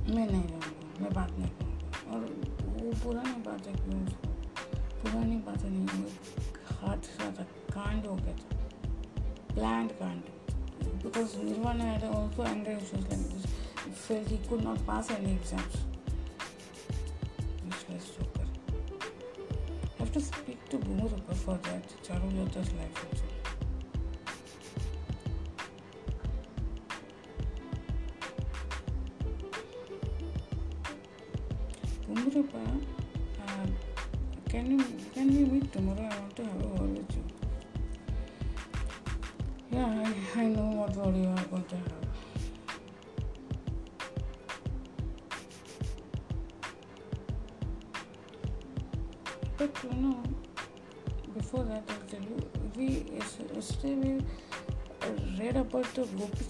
[0.10, 2.26] मैं नहीं रहूँगा मैं बात नहीं करूँगा और
[2.84, 4.28] वो पुरानी बातें क्यों उसको
[5.02, 6.10] पुरानी बातें नहीं वो
[6.82, 10.22] हाथ से ज़्यादा कांड हो गया था प्लान्ड कांड
[11.06, 13.44] because Nirvana had also anger issues like this
[13.91, 15.79] he felt he could not pass any exams.
[17.67, 18.47] Useless joker.
[19.99, 21.83] I have to speak to Bhumurupa for that.
[22.05, 23.30] Charulata's life also.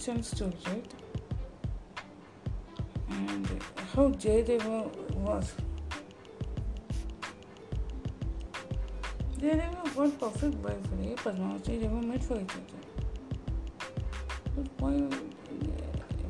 [0.00, 0.94] Chand story, right?
[3.10, 3.46] And
[3.94, 5.52] how Jayadeva was.
[9.36, 11.64] They never got perfect boyfriend, eh, Padmavati?
[11.64, 12.80] They never met for each other.
[14.56, 14.92] But why,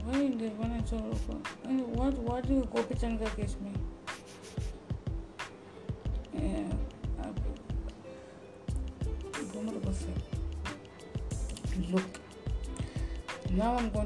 [0.05, 0.97] why did one and so
[1.95, 3.57] what, what do Gopi Chandra case?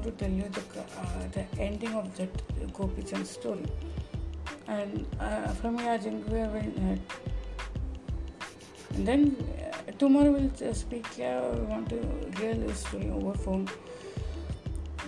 [0.05, 3.67] To tell you the uh, the ending of that Gopi Chand story.
[4.67, 6.97] And uh, from here, I think we uh,
[8.95, 11.07] and then uh, tomorrow we'll speak.
[11.19, 11.99] Yeah, we want to
[12.39, 13.69] hear the story over phone.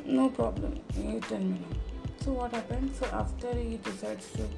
[0.05, 0.81] No problem.
[0.97, 1.77] You tell me now.
[2.25, 2.95] So what happened?
[2.95, 4.49] So after he decides to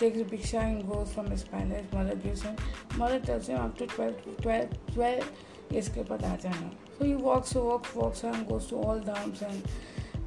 [0.00, 2.56] take the Bhiksha and goes from his palace, mother gives him.
[2.96, 5.32] Mother tells him after 12, 12, 12
[5.70, 6.70] years ke baad aa jana.
[6.98, 9.62] So he walks, walks, walks and goes to all dams and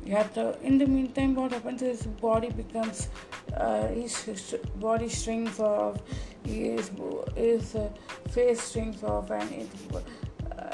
[0.05, 0.61] yatra.
[0.61, 3.09] In the meantime, what happens is his body becomes,
[3.55, 6.01] uh, his body shrinks off,
[6.45, 6.91] his,
[7.35, 7.89] his uh,
[8.29, 9.69] face shrinks off, and it,
[10.51, 10.65] uh,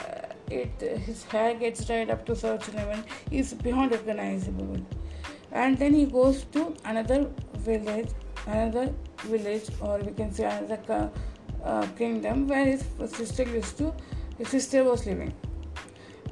[0.49, 4.77] it his hair gets dried up to such level he's beyond recognizable.
[5.51, 8.09] And then he goes to another village,
[8.47, 11.11] another village, or we can say another
[11.63, 13.93] uh, kingdom where his sister used to,
[14.39, 15.31] his sister was living.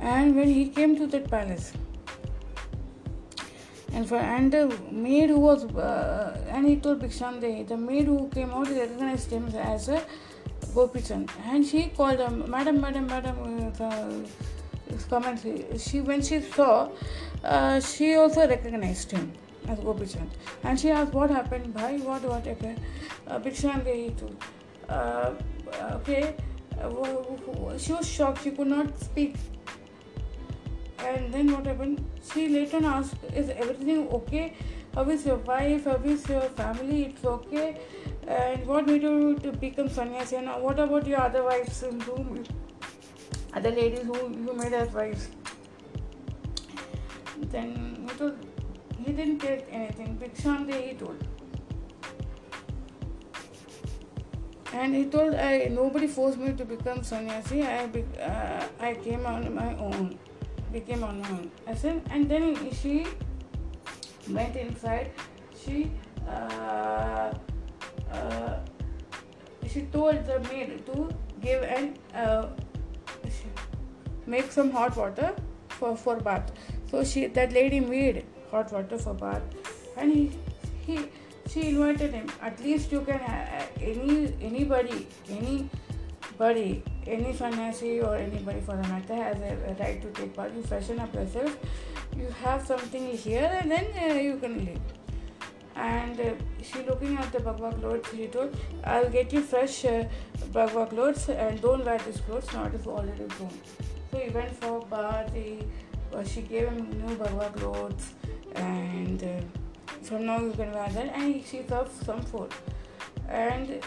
[0.01, 1.73] And when he came to that palace,
[3.93, 8.27] and for and the maid who was uh, and he told Bhikshande, the maid who
[8.29, 10.03] came out recognized him as a
[10.73, 13.71] Gopichand, and she called him, Madam, Madam, Madam.
[13.79, 15.65] Uh, see.
[15.77, 16.89] She when she saw,
[17.43, 19.31] uh, she also recognized him
[19.67, 20.29] as Gopichand,
[20.63, 21.73] and she asked, "What happened?
[21.75, 22.79] Bhai, what what happened?"
[23.27, 24.35] Uh, Bhikshande he told.
[24.89, 25.33] Uh,
[25.93, 26.35] okay,
[26.81, 28.43] uh, she was shocked.
[28.43, 29.35] She could not speak
[31.05, 32.03] and then what happened?
[32.31, 34.53] She later asked, Is everything okay?
[34.93, 35.85] How is your wife?
[35.85, 37.05] How is your family?
[37.05, 37.79] It's okay.
[38.27, 40.35] And what made you to become sannyasi?
[40.35, 42.43] And what about your other wives and whom,
[43.53, 45.29] other ladies who you made as wives?
[47.37, 48.37] Then he told,
[49.03, 50.17] he didn't get anything.
[50.17, 51.27] Bhikshande he told.
[54.73, 57.63] And he told, I nobody forced me to become sannyasi.
[57.63, 57.89] I,
[58.21, 60.17] uh, I came on my own
[60.71, 61.51] became unknown.
[62.09, 63.05] and then she
[64.29, 65.11] went inside.
[65.63, 65.91] She
[66.27, 67.33] uh,
[68.11, 68.59] uh,
[69.67, 71.09] she told the maid to
[71.41, 72.47] give and uh,
[74.25, 75.33] make some hot water
[75.69, 76.51] for for bath.
[76.89, 79.41] So she that lady made hot water for bath,
[79.97, 80.31] and he
[80.85, 80.99] he
[81.47, 82.31] she invited him.
[82.41, 89.15] At least you can uh, any anybody anybody any sannyasi or anybody for the matter
[89.15, 90.53] has a, right to take part.
[90.55, 91.57] You freshen up yourself,
[92.15, 94.79] you have something here, and then uh, you can leave.
[95.75, 100.03] And uh, she looking at the Bhagwa clothes, she told, I'll get you fresh uh,
[100.51, 103.51] Bhagwa clothes and don't wear this clothes, now it is already grown.
[104.11, 104.85] So he went for
[105.33, 105.59] he,
[106.13, 108.13] uh, she gave him new Bhagwa clothes,
[108.55, 109.41] and uh,
[110.03, 112.53] from now you can wear that, and she served some food.
[113.29, 113.81] And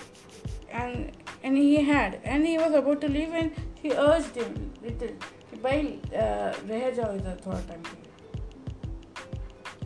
[0.70, 1.12] and
[1.43, 3.51] and he had and he was about to leave and
[3.82, 5.13] he urged him little
[5.49, 7.84] कि भाई रह जाओ इधर थोड़ा time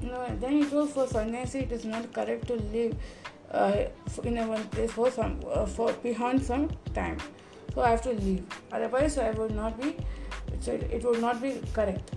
[0.05, 2.95] no then he told for sannyasi it is not correct to live
[3.59, 3.85] uh,
[4.31, 6.65] in a one place for some uh, for behind some
[6.97, 7.21] time
[7.75, 9.95] so i have to leave otherwise i would not be
[10.73, 12.11] it would not be correct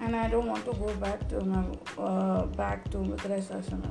[0.00, 1.64] and i don't want to go back to my
[1.98, 3.82] uh, back to Mitra's ashram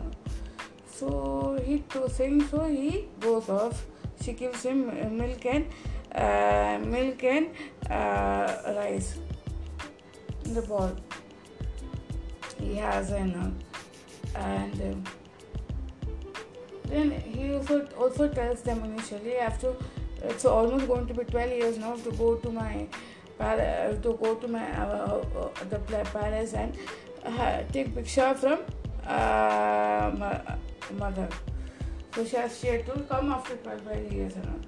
[1.04, 3.84] so he to sing, so he goes off.
[4.22, 4.86] She gives him
[5.16, 5.66] milk and
[6.14, 7.50] uh, milk and
[7.90, 9.18] uh, rice
[10.44, 10.92] in the bowl.
[12.58, 15.10] He has an uh, and uh,
[16.88, 19.74] then he also also tells them initially after
[20.22, 22.86] it's almost going to be 12 years now to go to my
[23.38, 25.78] to go to my uh, uh, the
[26.12, 26.76] palace and
[27.24, 28.60] uh, take picture from
[29.06, 30.56] uh,
[30.92, 31.28] mother.
[32.14, 34.60] So she, has, she had to come after 12 years and all.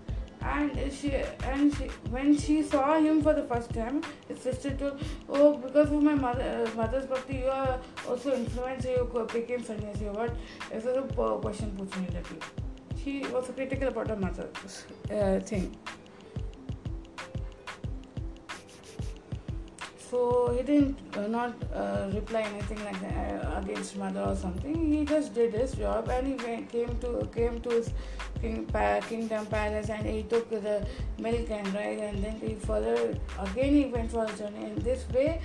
[0.43, 1.13] And she
[1.45, 5.91] and she when she saw him for the first time, his sister told, "Oh, because
[5.91, 8.87] of my mother uh, mother's bhakti, you are also influenced.
[8.87, 10.05] You became sannyasi.
[10.05, 10.31] What?
[10.73, 12.39] ऐसा a question पूछने लगी.
[13.03, 15.77] She was critical about her mother's uh, thing.
[20.11, 24.93] So he didn't uh, not uh, reply anything like that uh, against mother or something.
[24.93, 27.91] He just did his job and he went, came to came to his
[28.41, 30.87] king, pa- kingdom palace and he took the
[31.19, 34.65] milk and rice and then he further again he went for a journey.
[34.65, 35.41] In this way,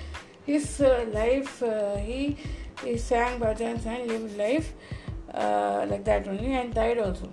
[0.45, 2.38] his uh, life uh, he
[2.84, 4.74] he sang bhajans and lived life
[5.34, 7.30] uh, like that only and died also.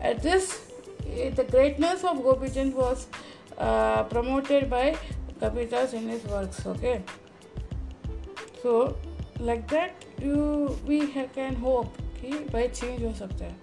[0.00, 0.70] At this,
[1.10, 3.06] eh, the greatness of Gopi Chand was
[4.10, 4.98] promoted by
[5.40, 6.64] Kapitas in his works.
[6.66, 7.02] Okay,
[8.62, 8.96] so
[9.38, 13.56] like that you we ha- can hope कि भाई change हो सकता है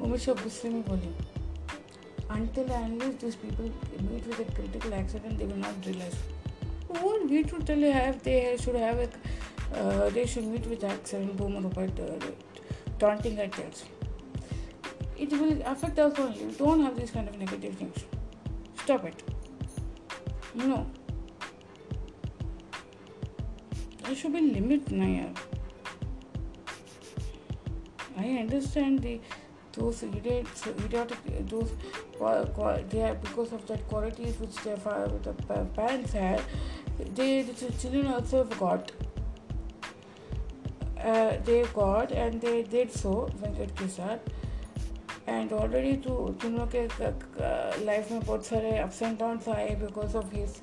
[0.00, 1.14] हमेशा गुस्से में बोली
[2.34, 3.66] until and unless these people
[4.10, 6.16] meet with a critical accident they will not realize
[7.00, 9.08] what we should tell you have they should have a
[9.80, 12.30] uh, they should meet with accident boom or uh,
[12.98, 13.84] taunting at tales
[15.16, 16.40] it will affect us only.
[16.40, 18.04] You don't have these kind of negative things.
[18.82, 19.22] Stop it.
[20.54, 20.86] No.
[24.04, 25.28] There should be limit, Naya.
[28.16, 29.20] I understand the
[29.72, 31.72] those idiots, idiotic, those
[32.90, 36.42] they are because of that qualities which their the parents had,
[37.14, 38.92] they the children also got.
[41.00, 44.20] Uh, they got and they did so when it kids out.
[45.28, 46.86] And already तो तुम लोग के
[47.84, 50.60] life में बहुत सारे ups and down आए because of his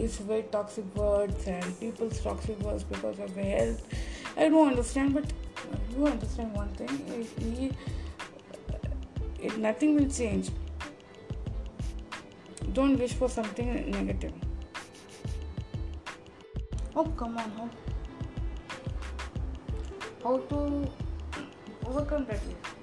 [0.00, 5.32] is very toxic words and people's toxic words because of health I know understand but
[5.96, 7.62] you understand one thing
[9.42, 10.50] it nothing will change
[12.68, 14.40] don't wish for something negative
[16.96, 17.70] op come on
[20.24, 20.56] how to
[21.86, 22.77] overcome that you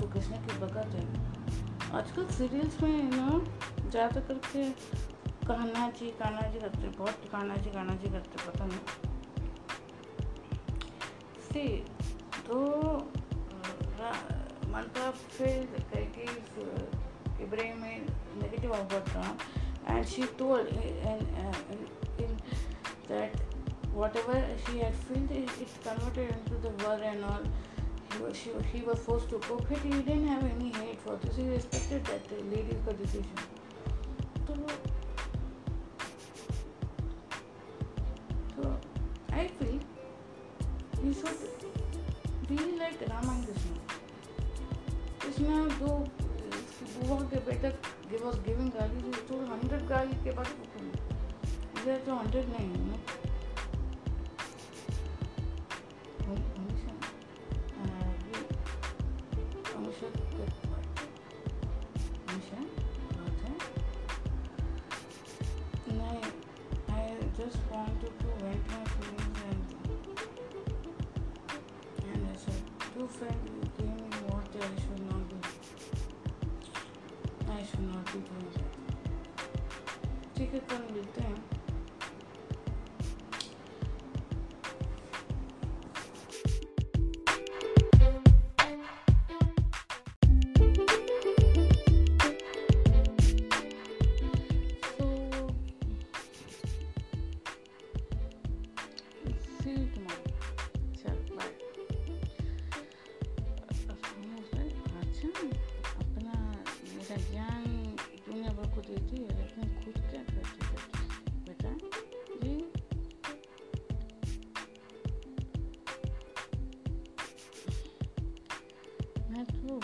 [0.00, 1.04] तो कृष्ण की भगत है
[1.98, 3.28] आजकल serials में ना
[3.90, 4.64] ज़्यादा करके
[5.46, 8.84] कहना जी कहना जी करते बहुत कहना जी कहना जी करते पता नहीं।
[11.46, 11.64] सी
[12.48, 12.58] तो
[14.68, 15.56] मतलब फिर
[15.94, 17.96] करके इस ब्रेन में
[18.42, 19.24] नेगेटिव आउटवर्ड का
[19.88, 20.66] and she told
[22.20, 22.36] in
[23.08, 23.32] that
[23.92, 27.40] whatever she had filled it, it converted into the word and all.
[28.12, 29.78] He was, she, he was forced to cook it.
[29.78, 33.24] He didn't have any hate for this he respected that the lady's decision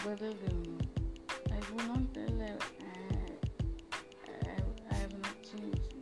[0.08, 0.80] further down.
[1.52, 3.30] I will not tell her I,
[4.26, 5.92] I, I have not changed.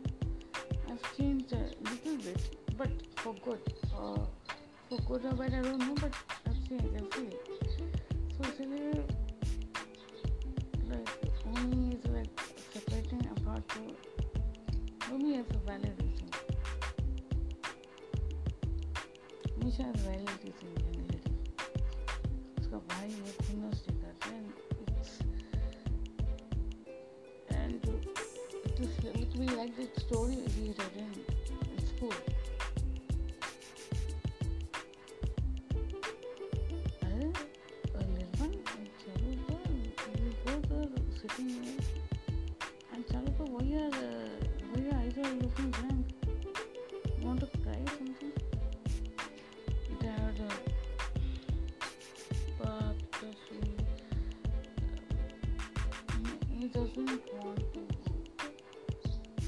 [0.89, 2.41] I've changed a little bit,
[2.77, 3.59] but for good.
[3.93, 4.19] Uh,
[4.87, 6.13] for good or bad, I don't know, but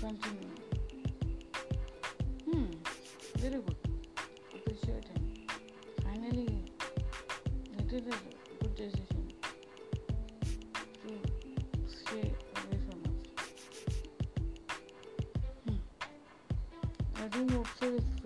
[0.10, 0.49] continue.
[2.45, 2.72] Hmm,
[3.38, 3.78] very good.
[4.55, 5.24] Appreciate him.
[6.03, 6.64] Finally,
[7.78, 8.18] it is a
[8.60, 9.34] good decision
[11.03, 11.10] to
[11.88, 13.20] stay away from us.
[15.66, 15.80] Hmm.
[17.24, 18.18] I do hope so.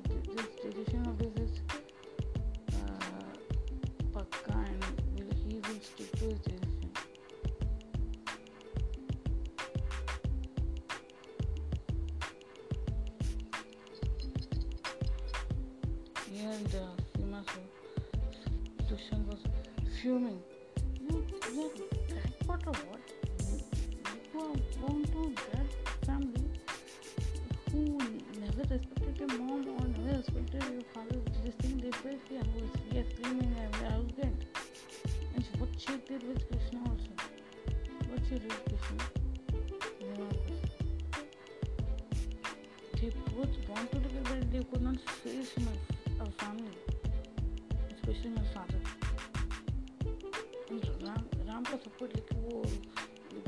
[20.03, 20.52] Fuming.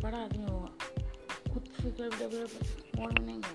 [0.05, 2.65] बड़ा आदमी होगा। खुद फ़िक्र developer
[2.97, 3.53] कौन बनेगा?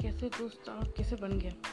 [0.00, 1.69] कैसे दोस्त और कैसे बन गया?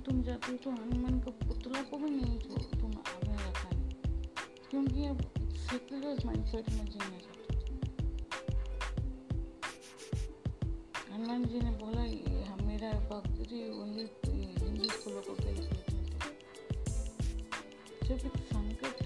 [0.00, 3.94] तुम जाते हो तो हनुमान का पुतला को भी नहीं जो तुम आगे रखा नहीं।
[4.70, 5.20] क्योंकि अब
[5.54, 7.40] सेकुलर माइंडसेट में जीना चाहते।
[11.12, 14.08] हनुमान जी ने बोला, ये मेरा बकरी ओनली
[14.64, 15.90] हिंदू स्कूलों को के लिए created
[18.04, 19.02] जब एक संकट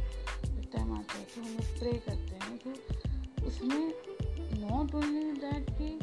[0.73, 2.71] टाइम आता है तो हम लोग प्रे करते हैं तो
[3.47, 3.95] उसमें
[4.61, 5.99] नॉट ओनली दैट कि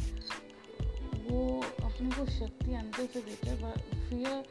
[1.30, 3.74] वो अपने को शक्ति अंदर से देता है
[4.10, 4.44] फियर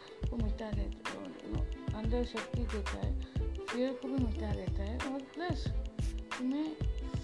[2.10, 3.10] अंदर शक्ति देता है
[3.64, 5.66] फियर को भी मिटा देता है और प्लस
[6.38, 6.72] तुम्हें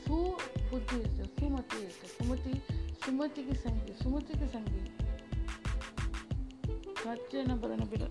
[0.02, 2.60] सुबुद्धि देता है, सुमति देता है। सुमति
[3.04, 4.84] सुमति की संगी सुमति की संगी
[7.02, 8.10] सत्य न बदन बिना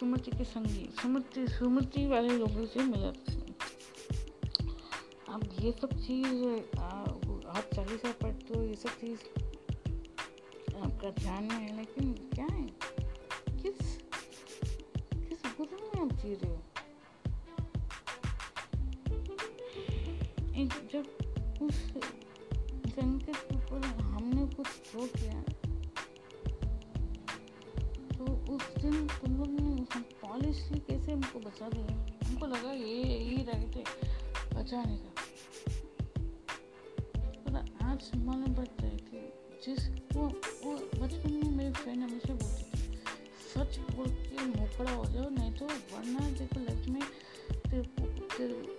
[0.00, 3.08] सुमति के संगी सुमति सुमति वाले लोगों से मिला
[5.34, 6.44] अब ये सब चीज़,
[6.78, 9.20] आप चालीसा पढ़ते हो ये सब चीज़
[10.76, 12.66] आपका ध्यान में है, लेकिन क्या है?
[13.62, 14.03] किस
[15.60, 16.62] आप जी रहे हो
[20.92, 21.06] जब
[21.62, 21.74] उस
[22.94, 25.42] संकट के ऊपर हमने कुछ थ्रो किया
[28.18, 28.24] तो
[28.54, 32.28] उस दिन तुम लोग ने पॉलिशली कैसे हमको बचा दिया?
[32.28, 33.84] हमको लगा ये यही राइट है,
[34.54, 35.12] बचाने का।
[37.18, 39.32] पर आज मालूम पड़ता है कि
[39.64, 40.28] जिस वो
[40.74, 42.34] बचपन में मेरी फ्रेंड हमेशा
[43.54, 47.02] सच बोल के मोकड़ा हो जाओ, नहीं तो वरना देखो लाइफ में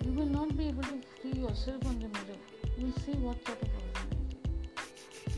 [0.06, 1.32] you will not be able to free
[1.64, 2.40] yourself on the mirror
[2.80, 4.38] will see what sort of personality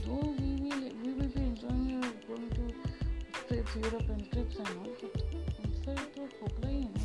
[0.05, 2.63] though we will we will be enjoying going to
[3.47, 4.91] trips Europe and trips and all
[6.15, 6.96] तो खोखला ही है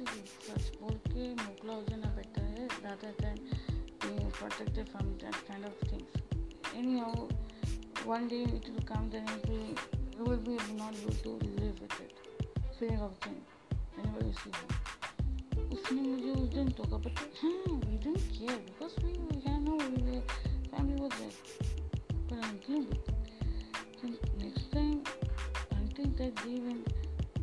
[0.00, 3.40] वो थी सच बोल के मोकला हो जाना better है rather than
[4.02, 6.12] being protected from that kind of things
[6.80, 7.10] anyhow
[8.12, 9.66] one day it will come then it will
[10.16, 12.14] you will be not able to live with it
[12.78, 13.36] fear of thing
[13.96, 14.70] whenever you see him.
[15.74, 20.02] उसने मुझे उस दिन टोका but हाँ we didn't care because we we know we
[20.10, 20.20] way
[20.70, 21.12] family was
[22.30, 23.02] but I'm dealing
[24.00, 24.98] then next time
[25.76, 26.78] until that day when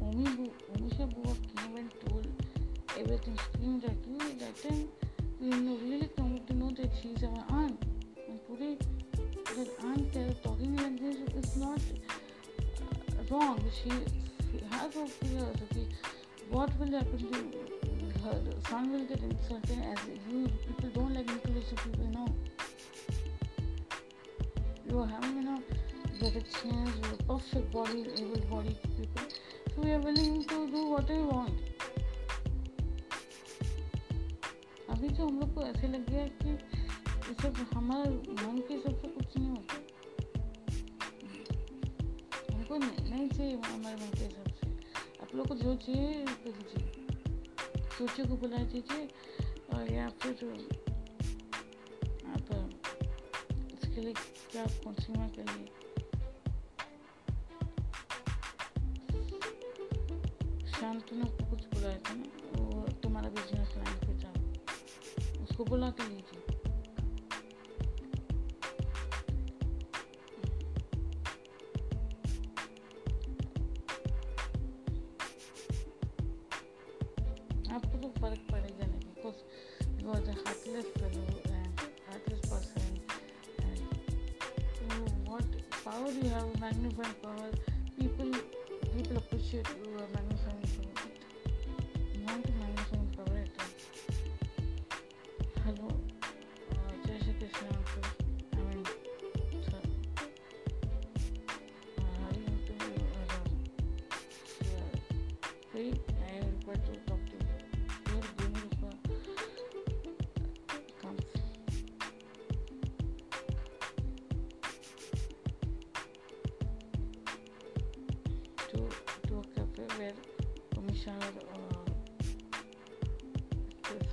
[0.01, 0.25] Omi
[0.73, 2.16] Omisha Bua came and told
[3.07, 4.87] everything screamed at you that time
[5.39, 7.85] we really come to know that she's our aunt
[8.27, 8.77] and today
[9.55, 11.79] that aunt talking like this is not
[12.81, 13.89] uh, wrong she,
[14.71, 15.87] has her fears okay
[16.49, 17.67] what will happen to
[18.25, 19.99] her son will get insulted as
[20.29, 22.27] you people don't like Nicholas people know.
[24.89, 25.61] You are having you know
[26.21, 29.27] richness, your perfect body, able body people.
[29.75, 31.66] So we are willing to do what we want.
[35.57, 36.57] को ऐसे लग गया कि
[37.41, 38.09] सब हमारा
[38.47, 39.75] मन के हिसाब से कुछ नहीं होता।
[42.53, 44.69] हमको नहीं, चाहिए हमारे मन के हिसाब से।
[45.21, 49.07] आप लोग को जो चाहिए लीजिए सोचे को बुला दीजिए
[49.73, 50.31] और या फिर
[52.27, 52.45] आप
[53.73, 54.13] इसके लिए
[54.51, 55.76] क्या आप कंज्यूमर करिए
[89.75, 90.36] Woman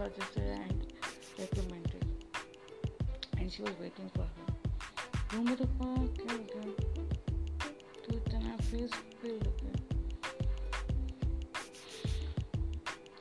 [0.04, 0.94] suggested and
[1.40, 2.06] recommended
[3.38, 4.50] and she was waiting for her
[5.34, 5.86] वो मेरे को
[6.20, 6.64] क्या हो गया
[8.04, 9.80] तो इतना फेस पे हो गया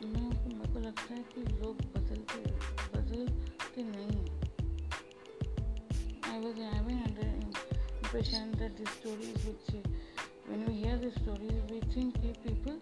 [0.07, 2.41] मेरे को लगता है कि लोग बदलते
[2.97, 4.37] बदलते नहीं हैं
[6.31, 7.29] I was having under
[8.03, 9.69] impression that the stories which
[10.49, 12.77] when we hear the stories we think people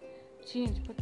[0.53, 1.00] change but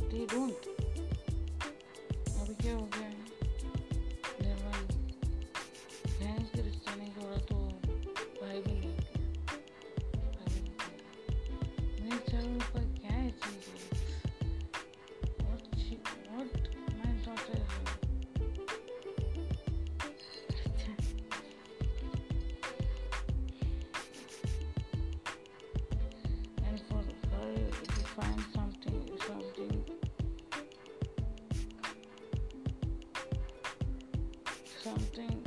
[34.90, 35.42] something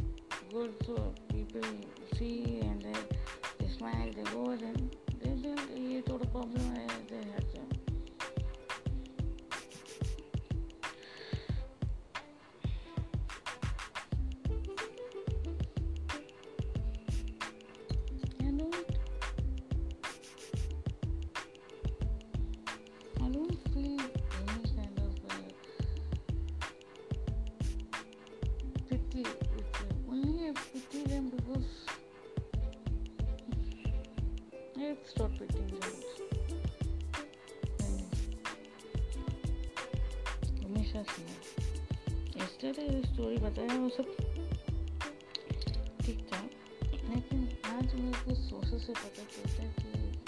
[0.53, 1.61] good so people
[2.17, 2.81] see and
[3.59, 4.42] they smile, they go
[42.73, 44.05] yesterday story बताया वो सब।
[46.05, 46.41] ठीक था।
[46.83, 50.19] लेकिन आज मेरे को sources से पता चलता है कि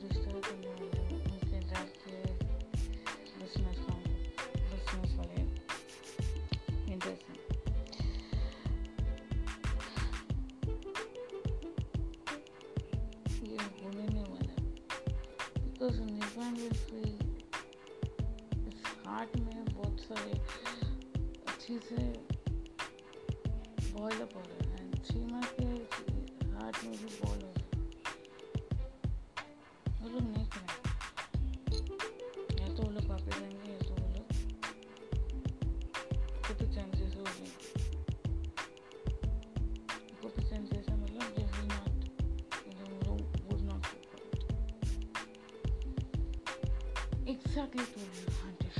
[47.54, 48.70] exactly told you, auntie?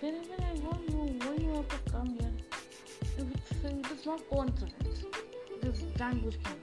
[0.00, 2.34] Wherever I go, you why you have to come here?
[3.18, 5.04] If it's, it is not coincidence.
[5.60, 6.58] This language can.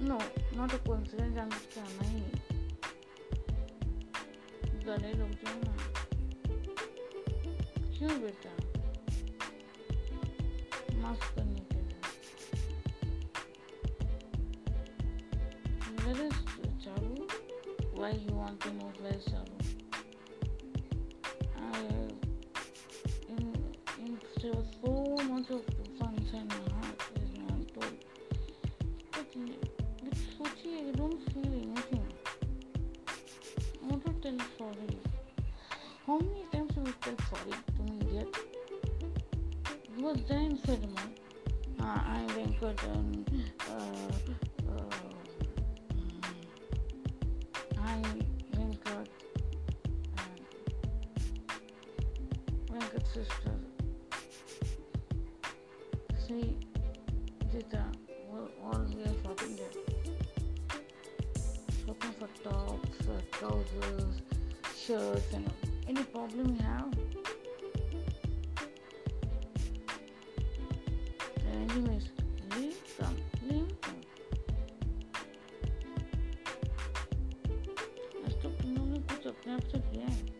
[0.00, 0.18] No,
[0.56, 1.36] not a coincidence.
[1.36, 2.22] Language can नहीं.
[4.86, 5.74] गले रुक जाओ ना.
[7.98, 8.57] क्यों बेटा?
[18.09, 19.58] Why you want to know
[64.88, 65.70] shirts, and all.
[65.88, 66.92] Any problem you have?
[71.52, 72.08] Anyways,
[72.56, 73.16] leave them,
[73.48, 73.98] leave them.
[78.24, 80.37] आज तो तुम लोगों ने कुछ अपने आप से किया है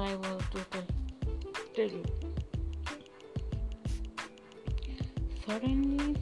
[0.00, 0.60] I were to
[1.74, 2.04] tell you.
[5.46, 6.14] Suddenly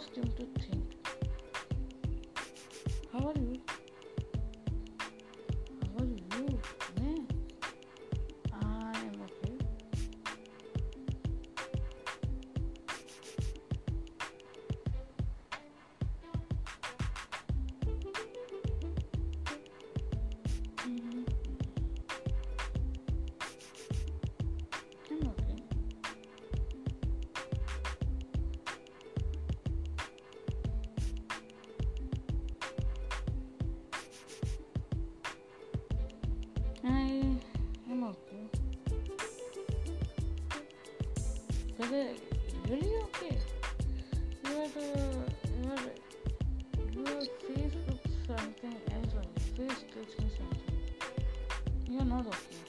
[0.00, 0.79] forced him to
[41.80, 42.04] But uh,
[42.68, 43.38] really okay.
[44.44, 45.24] You Your uh,
[45.64, 45.80] your
[46.92, 50.76] your face looks something else on your face tells me something.
[51.88, 52.60] You're not okay.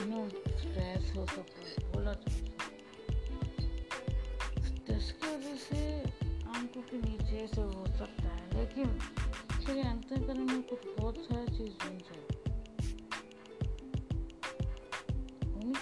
[0.00, 0.24] You know,
[0.62, 1.46] stress हो सब
[1.94, 2.34] हो lot of
[4.66, 5.84] stress की वजह से
[6.56, 8.98] आँखों के नीचे से हो सकता है लेकिन
[9.64, 12.27] फिर अंतकरण में कुछ बहुत सारा चीज़ बन जाए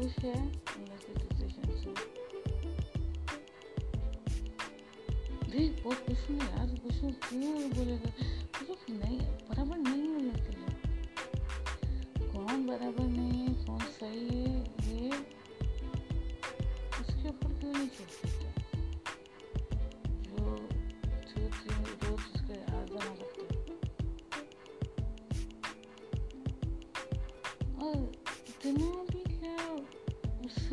[0.00, 1.90] खुश है वैसे सिचुएशन से
[5.50, 8.39] देख बहुत खुश हूँ यार खुश हूँ क्यों बोलेगा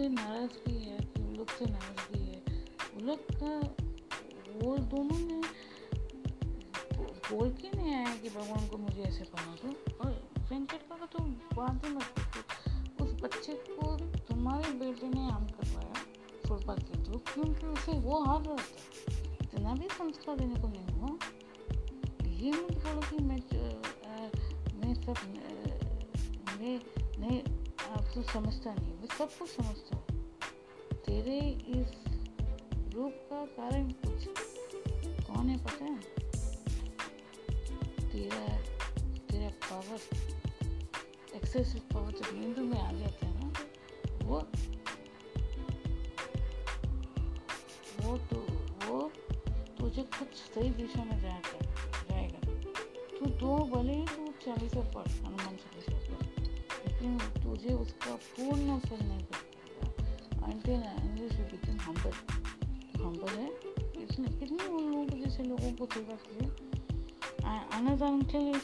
[0.07, 2.41] उससे नाराज़गी है कि उन लोग से नाराज़गी है।
[2.95, 3.55] उन लोग का
[4.59, 5.41] वो दोनों ने
[6.97, 10.11] बोल के नहीं आया कि भगवान को मुझे ऐसे बना दो। और
[10.51, 11.23] वेंकट का तो
[11.55, 13.95] बात ही मत पूछो। उस बच्चे को
[14.29, 15.93] तुम्हारे बेटे ने आम करवाया
[16.47, 20.86] फुटपाथ के थ्रू क्योंकि उसे वो हार रहा था। इतना भी संस्कार देने को नहीं
[28.33, 30.05] समझता नहीं। मैं सब कुछ समझता हूँ।
[31.05, 31.91] तेरे इस
[32.93, 34.27] रूप का कारण कुछ
[35.27, 35.99] कौन है पता है?
[38.09, 38.57] तेरा
[39.31, 39.99] तेरा पावर
[41.35, 43.53] एक्सेसिव पावर जब नींद में आ जाता है ना।
[44.25, 44.39] वो
[48.01, 48.37] वो तो
[48.87, 49.11] वो
[49.79, 51.59] तुझे कुछ सही दिशा में जाएगा
[52.09, 52.39] जाएगा।
[53.19, 56.16] तू दो ही तू चालीस पढ़, हनुमान चालीसा पढ़।
[56.99, 62.13] लेकिन तुझे उसका पूर्ण फल नहीं पाएगा until English become humble
[63.01, 63.49] humble है?
[64.03, 66.45] इसने कितने उन लोगों को जैसे लोगों को सेवा की
[67.45, 68.59] आना जान के लिए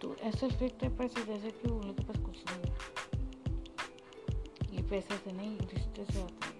[0.00, 2.74] तो ऐसा फेंकते पैसे जैसे कि उन लोगों के पास कुछ नहीं है।
[4.72, 6.54] ये पैसे से नहीं, रिश्ते से आते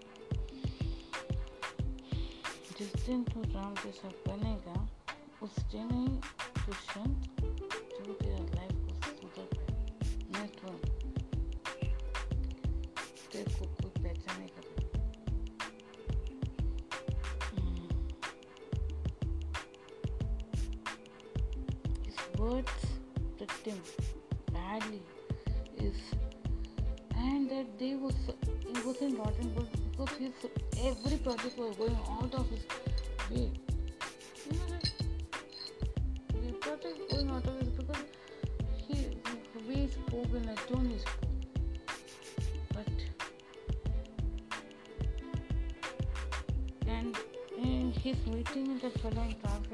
[2.78, 4.88] जिस दिन तू राम जैसा बनेगा,
[5.42, 6.08] उस दिन ही
[6.66, 7.35] Dushyant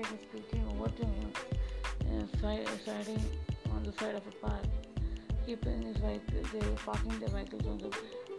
[0.03, 1.33] traffic speaking over to him
[2.85, 3.23] siding
[3.73, 4.67] on the side of a path,
[5.47, 7.91] keeping his vehicle, they were parking their vehicles on the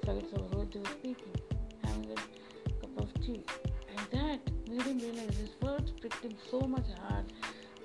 [0.05, 1.36] sides of the road, they were speaking,
[1.84, 3.43] having a cup of tea.
[3.89, 4.39] And that
[4.70, 7.26] made him realize his words pricked him so much hard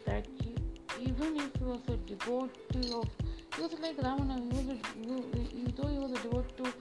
[0.06, 0.54] that he,
[1.00, 3.08] even if he was a devotee of,
[3.54, 6.72] he was like Ravana, he was a, he, though he was a devotee to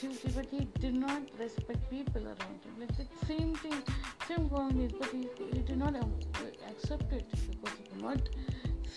[0.00, 2.74] Shivji, but he did not respect people around him.
[2.80, 3.82] Like the same thing,
[4.46, 5.94] but he, he did not
[6.70, 8.20] accept it because he could not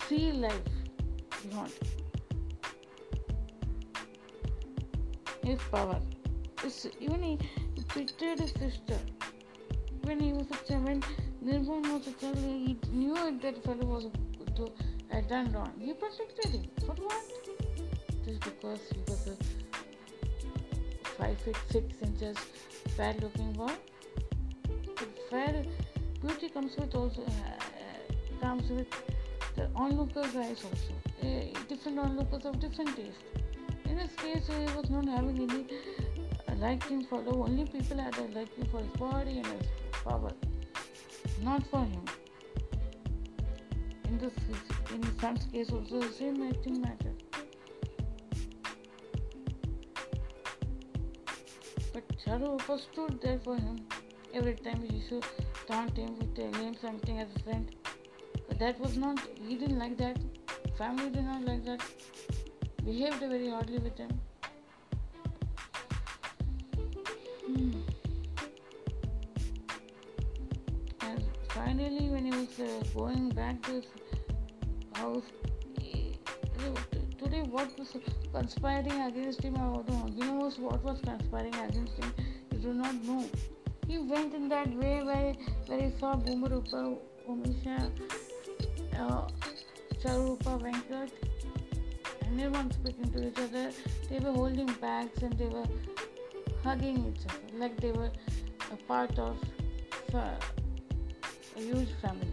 [0.07, 0.61] see life
[1.49, 1.71] beyond
[5.43, 5.99] his power.
[6.63, 7.39] It's, even he,
[7.89, 8.97] treated his sister.
[10.03, 11.05] When he was a child,
[11.43, 14.05] Nirvan was a child, he knew that fellow was
[14.55, 14.71] to,
[15.09, 15.71] had done wrong.
[15.79, 16.65] He protected him.
[16.85, 17.23] For what?
[18.25, 19.35] Just because he was a
[21.17, 22.37] five feet six inches
[22.97, 23.71] bad looking boy.
[25.31, 25.63] Fair
[26.21, 28.89] beauty comes with also uh, comes with
[29.55, 30.93] the onlookers eyes also.
[31.23, 33.23] Uh, different onlookers of different taste.
[33.85, 35.67] In his case, he was not having any
[36.49, 39.67] uh, liking for the only people had a liking for his body and his
[40.03, 40.33] power,
[41.41, 42.03] not for him.
[44.09, 44.33] In this,
[44.93, 47.23] in son's case, also the same thing mattered.
[51.93, 53.79] But Charu was stood there for him.
[54.33, 55.21] Every time he used to
[55.67, 57.75] taunt him with telling him something as a friend.
[58.47, 60.17] But that was not, he didn't like that.
[60.77, 61.81] Family did not like that.
[62.85, 64.09] Behaved very oddly with him.
[67.45, 67.71] Hmm.
[71.01, 73.85] And finally, when he was uh, going back to his
[74.93, 75.23] house,
[77.19, 77.95] today what was
[78.33, 80.09] conspiring against him, I don't know.
[80.15, 82.13] He knows what was conspiring against him.
[82.51, 83.25] You do not know.
[83.91, 85.33] He went in that way where,
[85.67, 86.97] where he saw Boomarupa,
[87.29, 87.91] Omisha,
[88.97, 89.27] uh,
[90.01, 91.09] Charupa, Venkat,
[92.21, 93.69] and everyone speaking to each other.
[94.09, 95.65] They were holding bags and they were
[96.63, 98.09] hugging each other like they were
[98.71, 99.37] a part of
[100.13, 100.35] uh,
[101.57, 102.31] a huge family,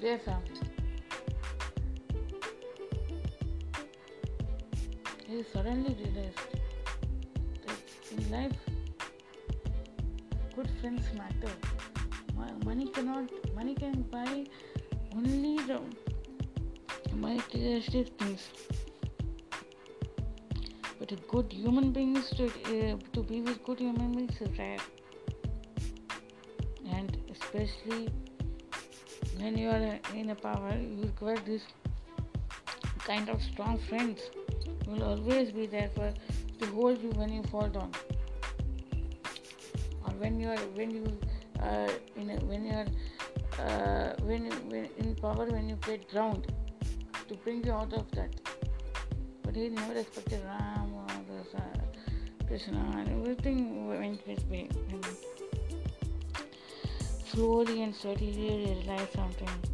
[0.00, 0.60] their family.
[5.26, 6.38] He suddenly realized
[7.66, 8.56] that in life
[10.64, 11.52] good friends matter.
[12.64, 14.44] Money cannot, money can buy
[15.14, 15.80] only the
[17.14, 18.48] materialistic things.
[20.98, 24.78] But a good human beings to uh, to be with good human beings is rare,
[26.90, 28.08] and especially
[29.38, 31.62] when you are in a power, you require this
[32.98, 34.30] kind of strong friends
[34.86, 36.12] will always be there for
[36.60, 37.92] to hold you when you fall down
[40.18, 41.18] when you are when you
[41.60, 42.86] are in a, when you are
[43.58, 46.46] uh, when, when in power when you get drowned
[47.28, 48.34] to bring you out of that.
[49.42, 51.06] But he never expected ram or
[51.56, 54.68] uh, krishna and everything went his way.
[54.90, 55.04] And
[57.26, 59.73] slowly and steadily realized something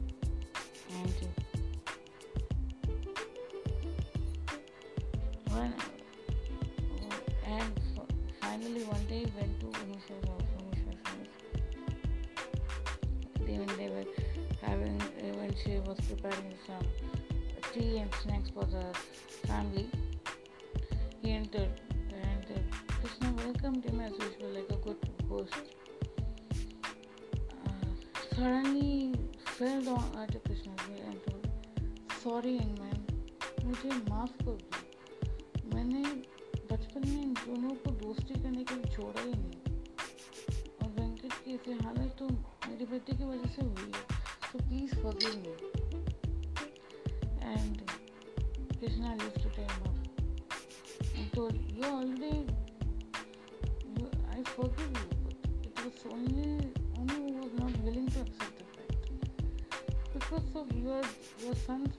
[32.50, 33.00] sorry young man
[33.64, 36.00] मुझे माफ़ कर दो। मैंने
[36.70, 39.58] बचपन में इन दोनों को दोस्ती करने के लिए छोड़ा ही नहीं।
[40.82, 42.26] और वेंकट की ऐसी तो
[42.68, 44.02] मेरे बेटे की वजह से हुई है
[44.52, 45.52] तो please forgive me
[47.52, 47.76] and
[48.80, 49.72] Krishna live to tell
[51.36, 52.36] तो you already
[54.26, 54.88] I forgive
[55.60, 56.50] it was only
[57.00, 59.02] only was not willing to accept the fact
[60.14, 61.04] because of your
[61.44, 61.92] your sons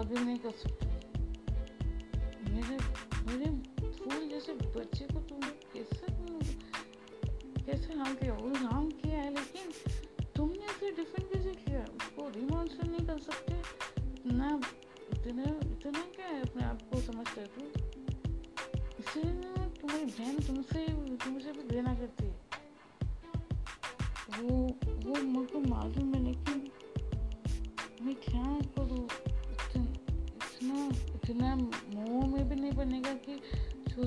[0.00, 0.89] कभी नहीं कर सकते।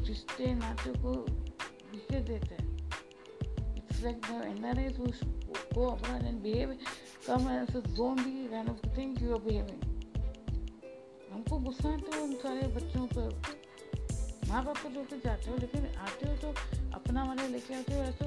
[0.08, 1.14] रिश्ते नाते को
[1.92, 2.68] बिखेर देते हैं।
[3.78, 5.08] It's like the NRIs who
[5.76, 6.72] go abroad and behave
[7.26, 9.82] come as a zombie kind of thing you are behaving
[11.34, 13.28] हमको गुस्सा आता है उन सारे बच्चों पर।
[14.50, 16.50] माँ बाप को लेकर जाते हो, लेकिन आते हो तो
[16.96, 18.26] अपना वाले लेके आते हो, ऐसा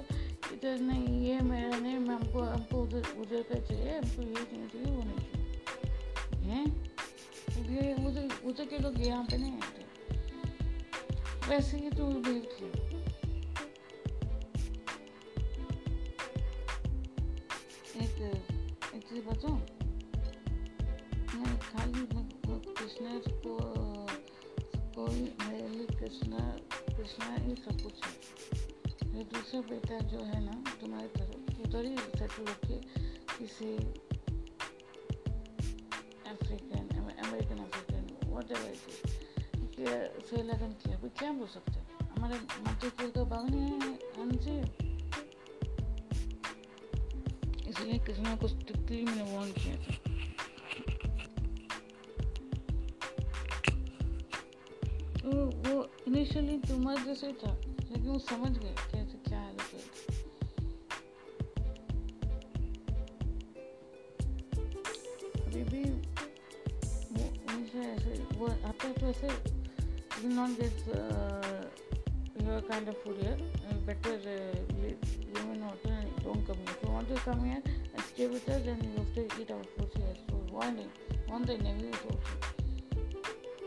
[0.55, 4.69] इधर नहीं, ये मेरा नहीं, मैं हमको हमको उधर उधर का चाहिए, हमको ये नहीं
[4.69, 5.47] चाहिए, वो नहीं चाहिए।
[6.51, 6.67] हैं?
[7.71, 9.76] ये उधर उधर के लोग यहाँ पे नहीं आते
[11.49, 12.71] वैसे ही तो बिहेव किया
[18.05, 18.17] एक
[18.95, 19.59] एक चीज़ बताऊँ?
[21.35, 22.07] मैं खाली
[22.79, 23.59] कृष्ण को,
[24.97, 26.39] कोई मेरे लिए कृष्णा
[26.97, 31.97] कृष्णा ही सब कुछ है। मेरा दूसरा बेटा जो है ना, तुम्हारी तरफ़ उधर ही
[31.97, 32.81] सेटल होके
[33.39, 33.77] किसी
[36.31, 39.16] African American African whatever
[39.89, 40.69] से लगन
[41.19, 41.73] किया बोल सकते
[43.11, 44.87] का है
[47.69, 49.95] इसलिए ने को स्ट्रिक्टली मैंने वार्न किया था?
[55.21, 58.75] तो वो इनिशियली तुम्हारे जैसे था, लेकिन वो समझ गए
[70.47, 71.65] not get uh,
[72.45, 73.37] your kind of food here.
[73.69, 76.75] Uh, better uh, live in hotel and don't come here.
[76.77, 79.51] If you want to come here and stay with us, then you have to eat
[79.51, 80.15] our food here.
[80.29, 80.79] So one,
[81.29, 82.19] one day never also.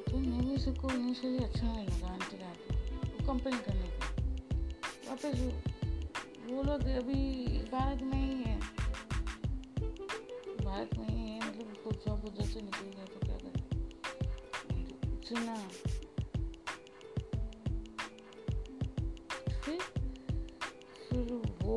[0.10, 4.04] तो नहीं से को initially अच्छा नहीं लगा aunty का वो complain करने को
[5.10, 5.36] वापस
[6.50, 7.22] वो लोग अभी
[7.72, 8.58] भारत में ही है
[10.66, 13.64] भारत में ही है मतलब खुद सब उधर से निकल गए तो क्या करें
[15.30, 15.56] सुना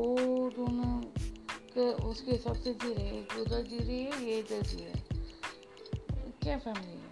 [0.05, 4.77] दोनों उसके उसके हिसाब से जी रहे हैं उधर जी रही है, ये इधर जी
[4.77, 4.93] रहे
[6.43, 7.11] क्या फैमिली है?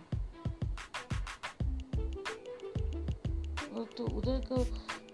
[3.74, 4.58] और तो उधर को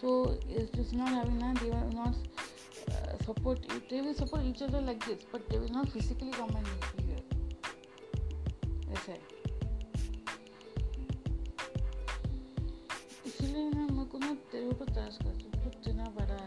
[0.01, 2.15] तो इट्स नॉट हैविंग ना they are not
[3.28, 3.59] support,
[3.89, 6.86] they will support each other like this, but they will not physically come and meet
[7.07, 7.23] here.
[8.91, 9.19] ऐसा है।
[13.25, 16.47] इसलिए ना मेरे को ना तेरे ऊपर तरस कर, खुद इतना बड़ा जाए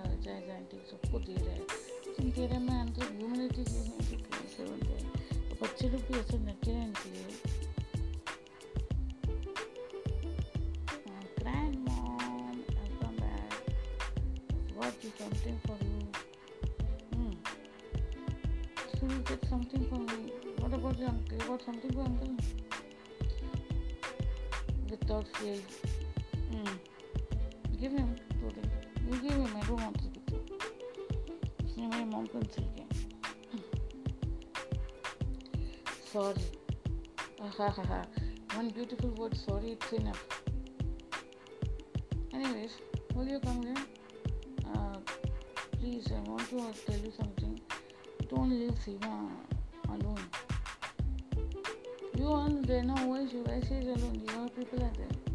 [0.64, 3.12] जाए सबको दे रहा है लेकिन तेरे में अंदर
[3.48, 7.26] की नहीं तो कैसे बन जाए बच्चे लोग भी ऐसे नटे रहने चाहिए?
[17.12, 17.32] Hmm.
[25.40, 25.99] Fail.
[32.55, 32.70] Sorry.
[36.12, 36.44] சாரி
[37.46, 37.98] ஆஹாஹா
[38.59, 39.92] one beautiful word sorry it's
[42.32, 42.72] anyways
[43.14, 43.82] will you come here?
[44.72, 44.96] Uh,
[45.72, 47.55] please i want to tell you something.
[48.30, 49.12] Don't leave siva
[49.94, 50.24] alone.
[52.18, 54.16] You all there now why should i say alone.
[54.24, 55.29] The other people are there.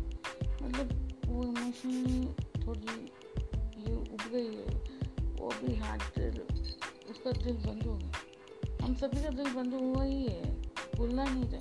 [7.46, 10.54] दिल बंद हो गया हम सभी का दिल बंद हुआ ही है।
[10.98, 11.60] खुलना नहीं था।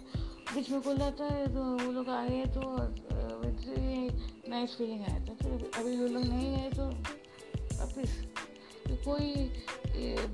[0.55, 2.63] बीच में खुल जाता है तो वो लोग आए तो
[4.51, 6.85] नाइस फीलिंग आया था। फिर अभी वो लोग नहीं आए तो
[7.79, 8.13] वापिस।
[8.87, 9.29] तो कोई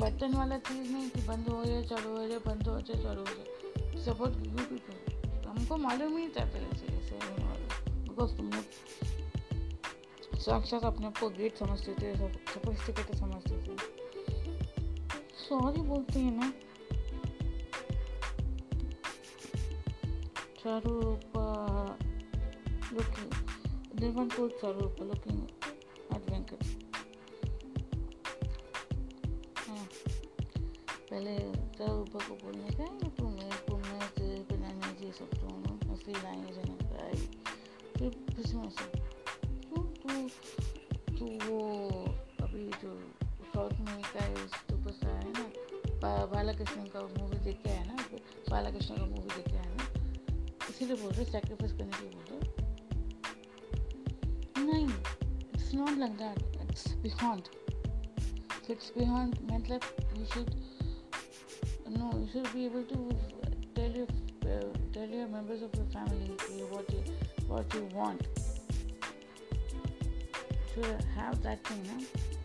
[0.01, 3.21] बटन वाला चीज़ नहीं कि बंद हो जाए, चालू हो जाए, बंद हो जाए, चालू
[3.21, 7.67] हो जाए। सपोर्ट यू पीपल हमको मालूम ही था पहले से ऐसे होने वाला।
[8.03, 8.65] बिकॉज़ तुम लोग
[10.41, 13.80] साक्षात अपने आप को ग्रेट समझते थे सोफिस्टिकेटेड समझते थे।
[15.51, 16.53] सॉरी बोलते हैं ना।
[20.61, 21.47] चारू रूपा
[22.93, 23.33] looking
[24.01, 25.60] दिलवंत Charu Rupa looking
[57.31, 57.49] behind
[58.67, 59.83] clicks behind MATLAB
[60.17, 60.55] you should
[61.97, 62.99] no you should be able to
[63.75, 64.09] tell your
[64.47, 66.33] uh, tell your members of your family
[66.71, 67.03] what you
[67.47, 68.27] what you want
[70.75, 72.40] to have that thing huh?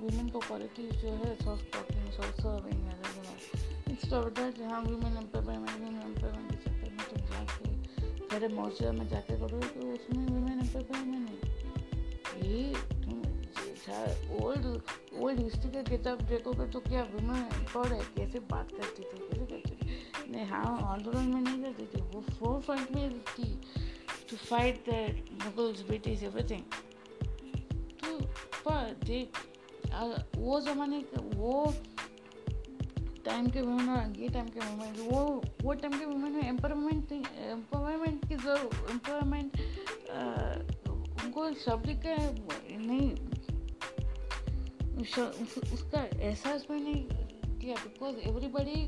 [0.00, 2.80] Women को quality जो है soft talking soft serving
[3.90, 7.70] instead of that हाँ women empowerment women empowerment के चक्कर में तुम जाके
[8.26, 12.74] सारे मोर्चे में जाके करो तो उसमें वुमेन एम्पावरमेंट नहीं ये
[13.04, 13.16] तुम
[14.44, 14.66] ओल्ड
[15.20, 18.04] ओल्ड हिस्ट्री का किताब देखोगे तो क्या वुमेन एम्पावर्ड है?
[18.16, 20.32] कैसे बात करती थी, कैसे करती थी?
[20.32, 23.60] नहीं हाँ आंदोलन में नहीं करती थी। वो फोर फ्रंट में थी
[24.30, 24.92] to fight the
[25.44, 26.62] Mughals British everything
[28.64, 29.38] पर देख
[29.92, 30.98] वो ज़माने
[31.36, 31.74] वो
[33.24, 37.12] टाइम के वुमेन और ये टाइम के वुमेन वो वो टाइम के वुमेन में एम्पावरमेंट
[37.12, 39.56] एम्पावरमेंट की ज़रूर एम्पावरमेंट
[41.22, 42.16] उनको शब्द का
[42.86, 43.10] नहीं
[45.72, 47.04] उसका एहसास भी नहीं
[47.60, 48.80] किया because everybody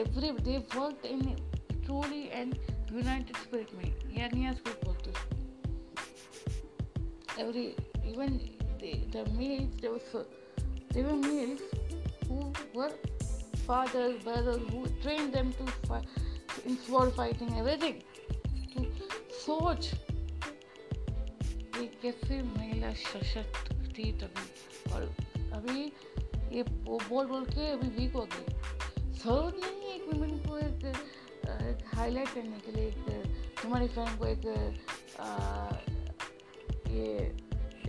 [0.00, 1.20] every they worked in
[1.86, 2.54] truly and
[2.92, 3.84] united spirit में
[4.18, 5.12] यार spirit बोलते
[7.38, 7.74] every,
[8.06, 10.26] even the, the males there was
[10.92, 11.60] there were males
[12.28, 12.92] who were
[13.66, 16.06] fathers brothers who trained them to fight
[16.66, 18.02] in sword fighting everything
[18.74, 18.86] to
[19.44, 19.86] सोच
[21.76, 25.02] ये कैसे महिला सशक्त थी तभी और
[25.56, 25.80] अभी
[26.56, 28.46] ये बोल बोल के अभी वीक हो गई
[29.18, 34.26] ज़रूरत नहीं है एक वुमेन को एक हाईलाइट करने के लिए एक हमारी फ़ैन को
[34.26, 34.46] एक
[35.20, 35.28] आ,
[36.90, 37.12] ये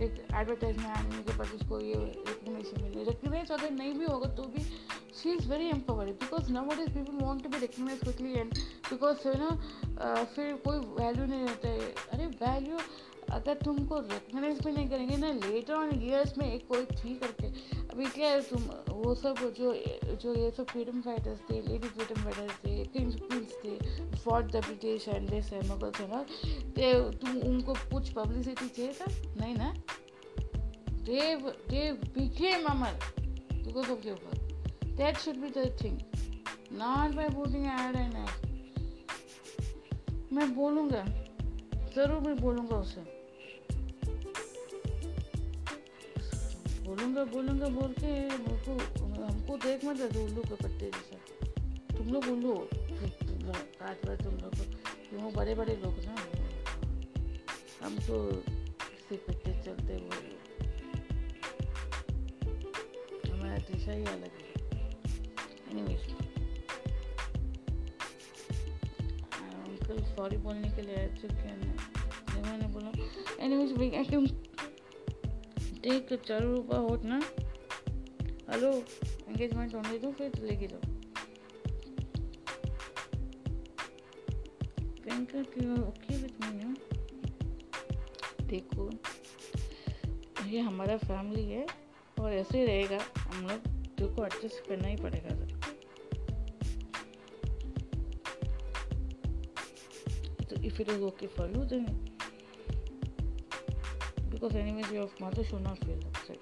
[0.02, 4.42] एक एडवर्टाइजमेंट आने के बाद उसको ये रिकग्निशन मिले रिकग्नाइज अगर नहीं भी होगा तो
[4.54, 4.62] भी
[5.22, 8.54] she is very empowered because now what is people want to be recognize quickly and
[8.90, 9.50] because you ना
[10.24, 12.78] फिर कोई वैल्यू नहीं रहता है। अरे वैल्यू
[13.30, 17.46] अगर तुमको रिकग्नाइज भी नहीं करेंगे ना लेटर ऑन ईयर्स में एक कोई थी करके,
[17.92, 19.74] अभी क्या है, तुम वो सब जो
[20.22, 24.56] जो ये सब फ्रीडम फाइटर्स थे लेडी फ्रीडम फाइटर्स थे किंग्स क्वींस थे for the
[24.56, 26.00] British and this and Mughals
[27.20, 29.06] तुम, उनको कुछ पब्लिसिटी चाहिए था
[29.40, 29.74] नहीं ना
[31.06, 31.36] they
[31.70, 32.96] they became Amal
[33.64, 34.40] because of your work.
[34.96, 36.02] That should be the thing.
[36.72, 38.46] Not by putting ad and ad.
[40.32, 41.04] मैं बोलूँगा,
[41.96, 43.15] ज़रूर मैं बोलूँगा उसे
[46.86, 48.72] बोलूँगा बोलूँगा, बोल के हमको
[49.22, 51.16] हमको देख मत उल्लू के पत्ते जैसा।
[51.96, 52.54] तुम लोग उल्लू
[53.78, 54.54] काट पर तुम लोग
[55.08, 56.14] क्यों बड़े बड़े लोग ना?
[57.82, 58.16] हम तो
[59.08, 60.10] से पत्ते चलते वो
[63.32, 64.50] हमारा दिशा ही अलग है।
[65.70, 66.02] एनीवेज
[69.42, 71.52] अंकल सॉरी बोलने के लिए आए थे क्या
[72.42, 72.90] मैंने बोला
[73.44, 74.26] एनीवेज आई कैन
[75.86, 77.16] टेक चालू रुपया होत ना।
[78.48, 78.70] हेलो
[79.28, 80.80] एंगेजमेंट होने दो फिर लेके जाओ
[85.02, 86.74] प्रियंका क्यों ओके विथ मी ना
[88.46, 88.88] देखो,
[90.48, 91.66] ये हमारा फैमिली है,
[92.20, 93.68] और ऐसे ही रहेगा। हम लोग
[93.98, 95.48] जो को एडजस्ट करना ही पड़ेगा सर।
[100.44, 102.15] तो if it is okay for you then
[104.36, 106.38] because anyways your mother should not feel upset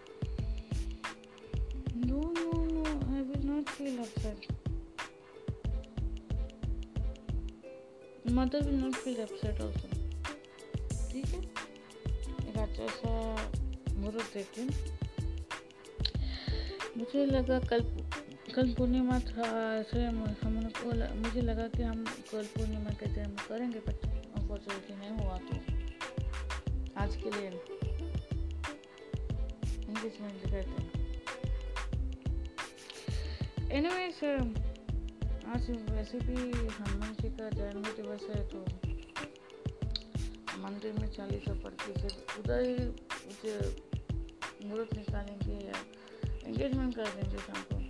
[2.04, 2.84] no no no
[3.16, 4.48] i will not feel upset
[8.38, 9.88] mother will not feel upset also
[11.10, 11.40] ठीक है
[12.48, 13.10] एक अच्छा सा
[13.94, 14.66] मुहूर्त देखें
[16.96, 17.84] मुझे लगा कल
[18.54, 19.46] कल पूर्णिमा था
[19.76, 20.24] ऐसे हम
[20.80, 25.62] को मुझे लगा कि हम कल पूर्णिमा के दिन करेंगे बट अनफॉर्चुनेटली नहीं हुआ तो
[26.96, 27.73] आज के लिए
[30.04, 30.90] engagement करते हैं
[33.70, 34.24] एनीवेज
[35.46, 36.36] आज वैसे भी
[36.68, 38.58] हनुमान जी का जन्म दिवस है तो
[40.62, 41.92] मंदिर में चालीसा पढ़ के
[42.40, 42.74] उधर ही
[43.26, 43.54] मुझे
[44.64, 45.78] मुहूर्त निकालेंगे या
[46.46, 47.82] एंगेजमेंट कर देंगे शाम को।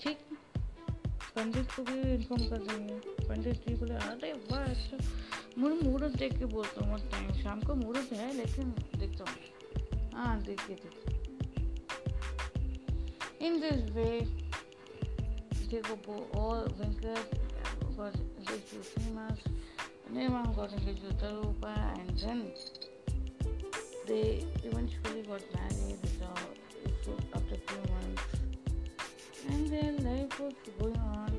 [0.00, 0.18] ठीक।
[1.36, 4.98] पंडित को भी इन्फॉर्म कर देंगे। पंडित जी बोले अरे वाह अच्छा
[5.58, 10.40] मुझे मुहूर्त देख के बोलता हूँ टाइम शाम को मुहूर्त है लेकिन देखता हूँ हाँ
[10.42, 11.22] देखिए देखिए
[13.46, 14.10] इन दिस वे
[15.70, 17.42] देखो और Venkat
[20.14, 22.52] Nirman got engaged to Tarupa, and then
[24.06, 25.98] they eventually got married
[27.34, 28.22] after a few months,
[29.48, 31.33] and their life was going on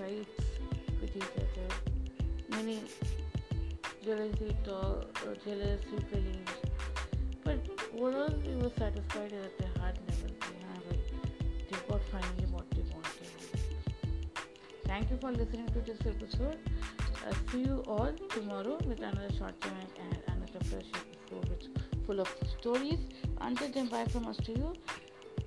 [0.00, 0.44] fights
[1.00, 1.68] with each other,
[2.50, 2.80] many
[4.04, 6.50] jealousy talk, or jealousy feelings.
[7.44, 7.58] But
[7.94, 10.32] overall, we were satisfied at the heart level.
[10.52, 10.96] Yeah,
[11.70, 13.30] they got finally what they wanted.
[14.86, 16.58] Thank you for listening to this episode.
[17.26, 21.66] I'll see you all tomorrow with another short time and another fresh episode which
[22.06, 23.00] full of stories.
[23.40, 24.72] Until then, bye from us to you.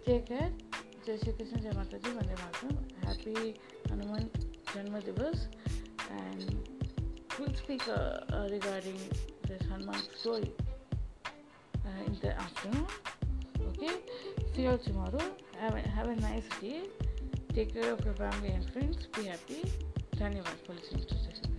[0.06, 0.52] Take care.
[1.06, 2.76] जय श्री कृष्ण जय माता जी वंदे मातरम
[3.06, 3.54] happy
[3.90, 4.43] Hanuman
[4.74, 5.46] Janma Divas
[6.10, 6.58] and
[7.40, 8.98] we'll speak uh, uh, regarding
[9.48, 10.52] this Hanuman story
[11.86, 12.88] uh, in the afternoon.
[13.70, 13.94] Okay,
[14.56, 15.22] see you tomorrow.
[15.60, 16.82] Have a, have a nice day.
[17.54, 19.08] Take care of your family and friends.
[19.16, 19.62] Be happy.
[20.16, 21.53] Dhanyavad for listening to this.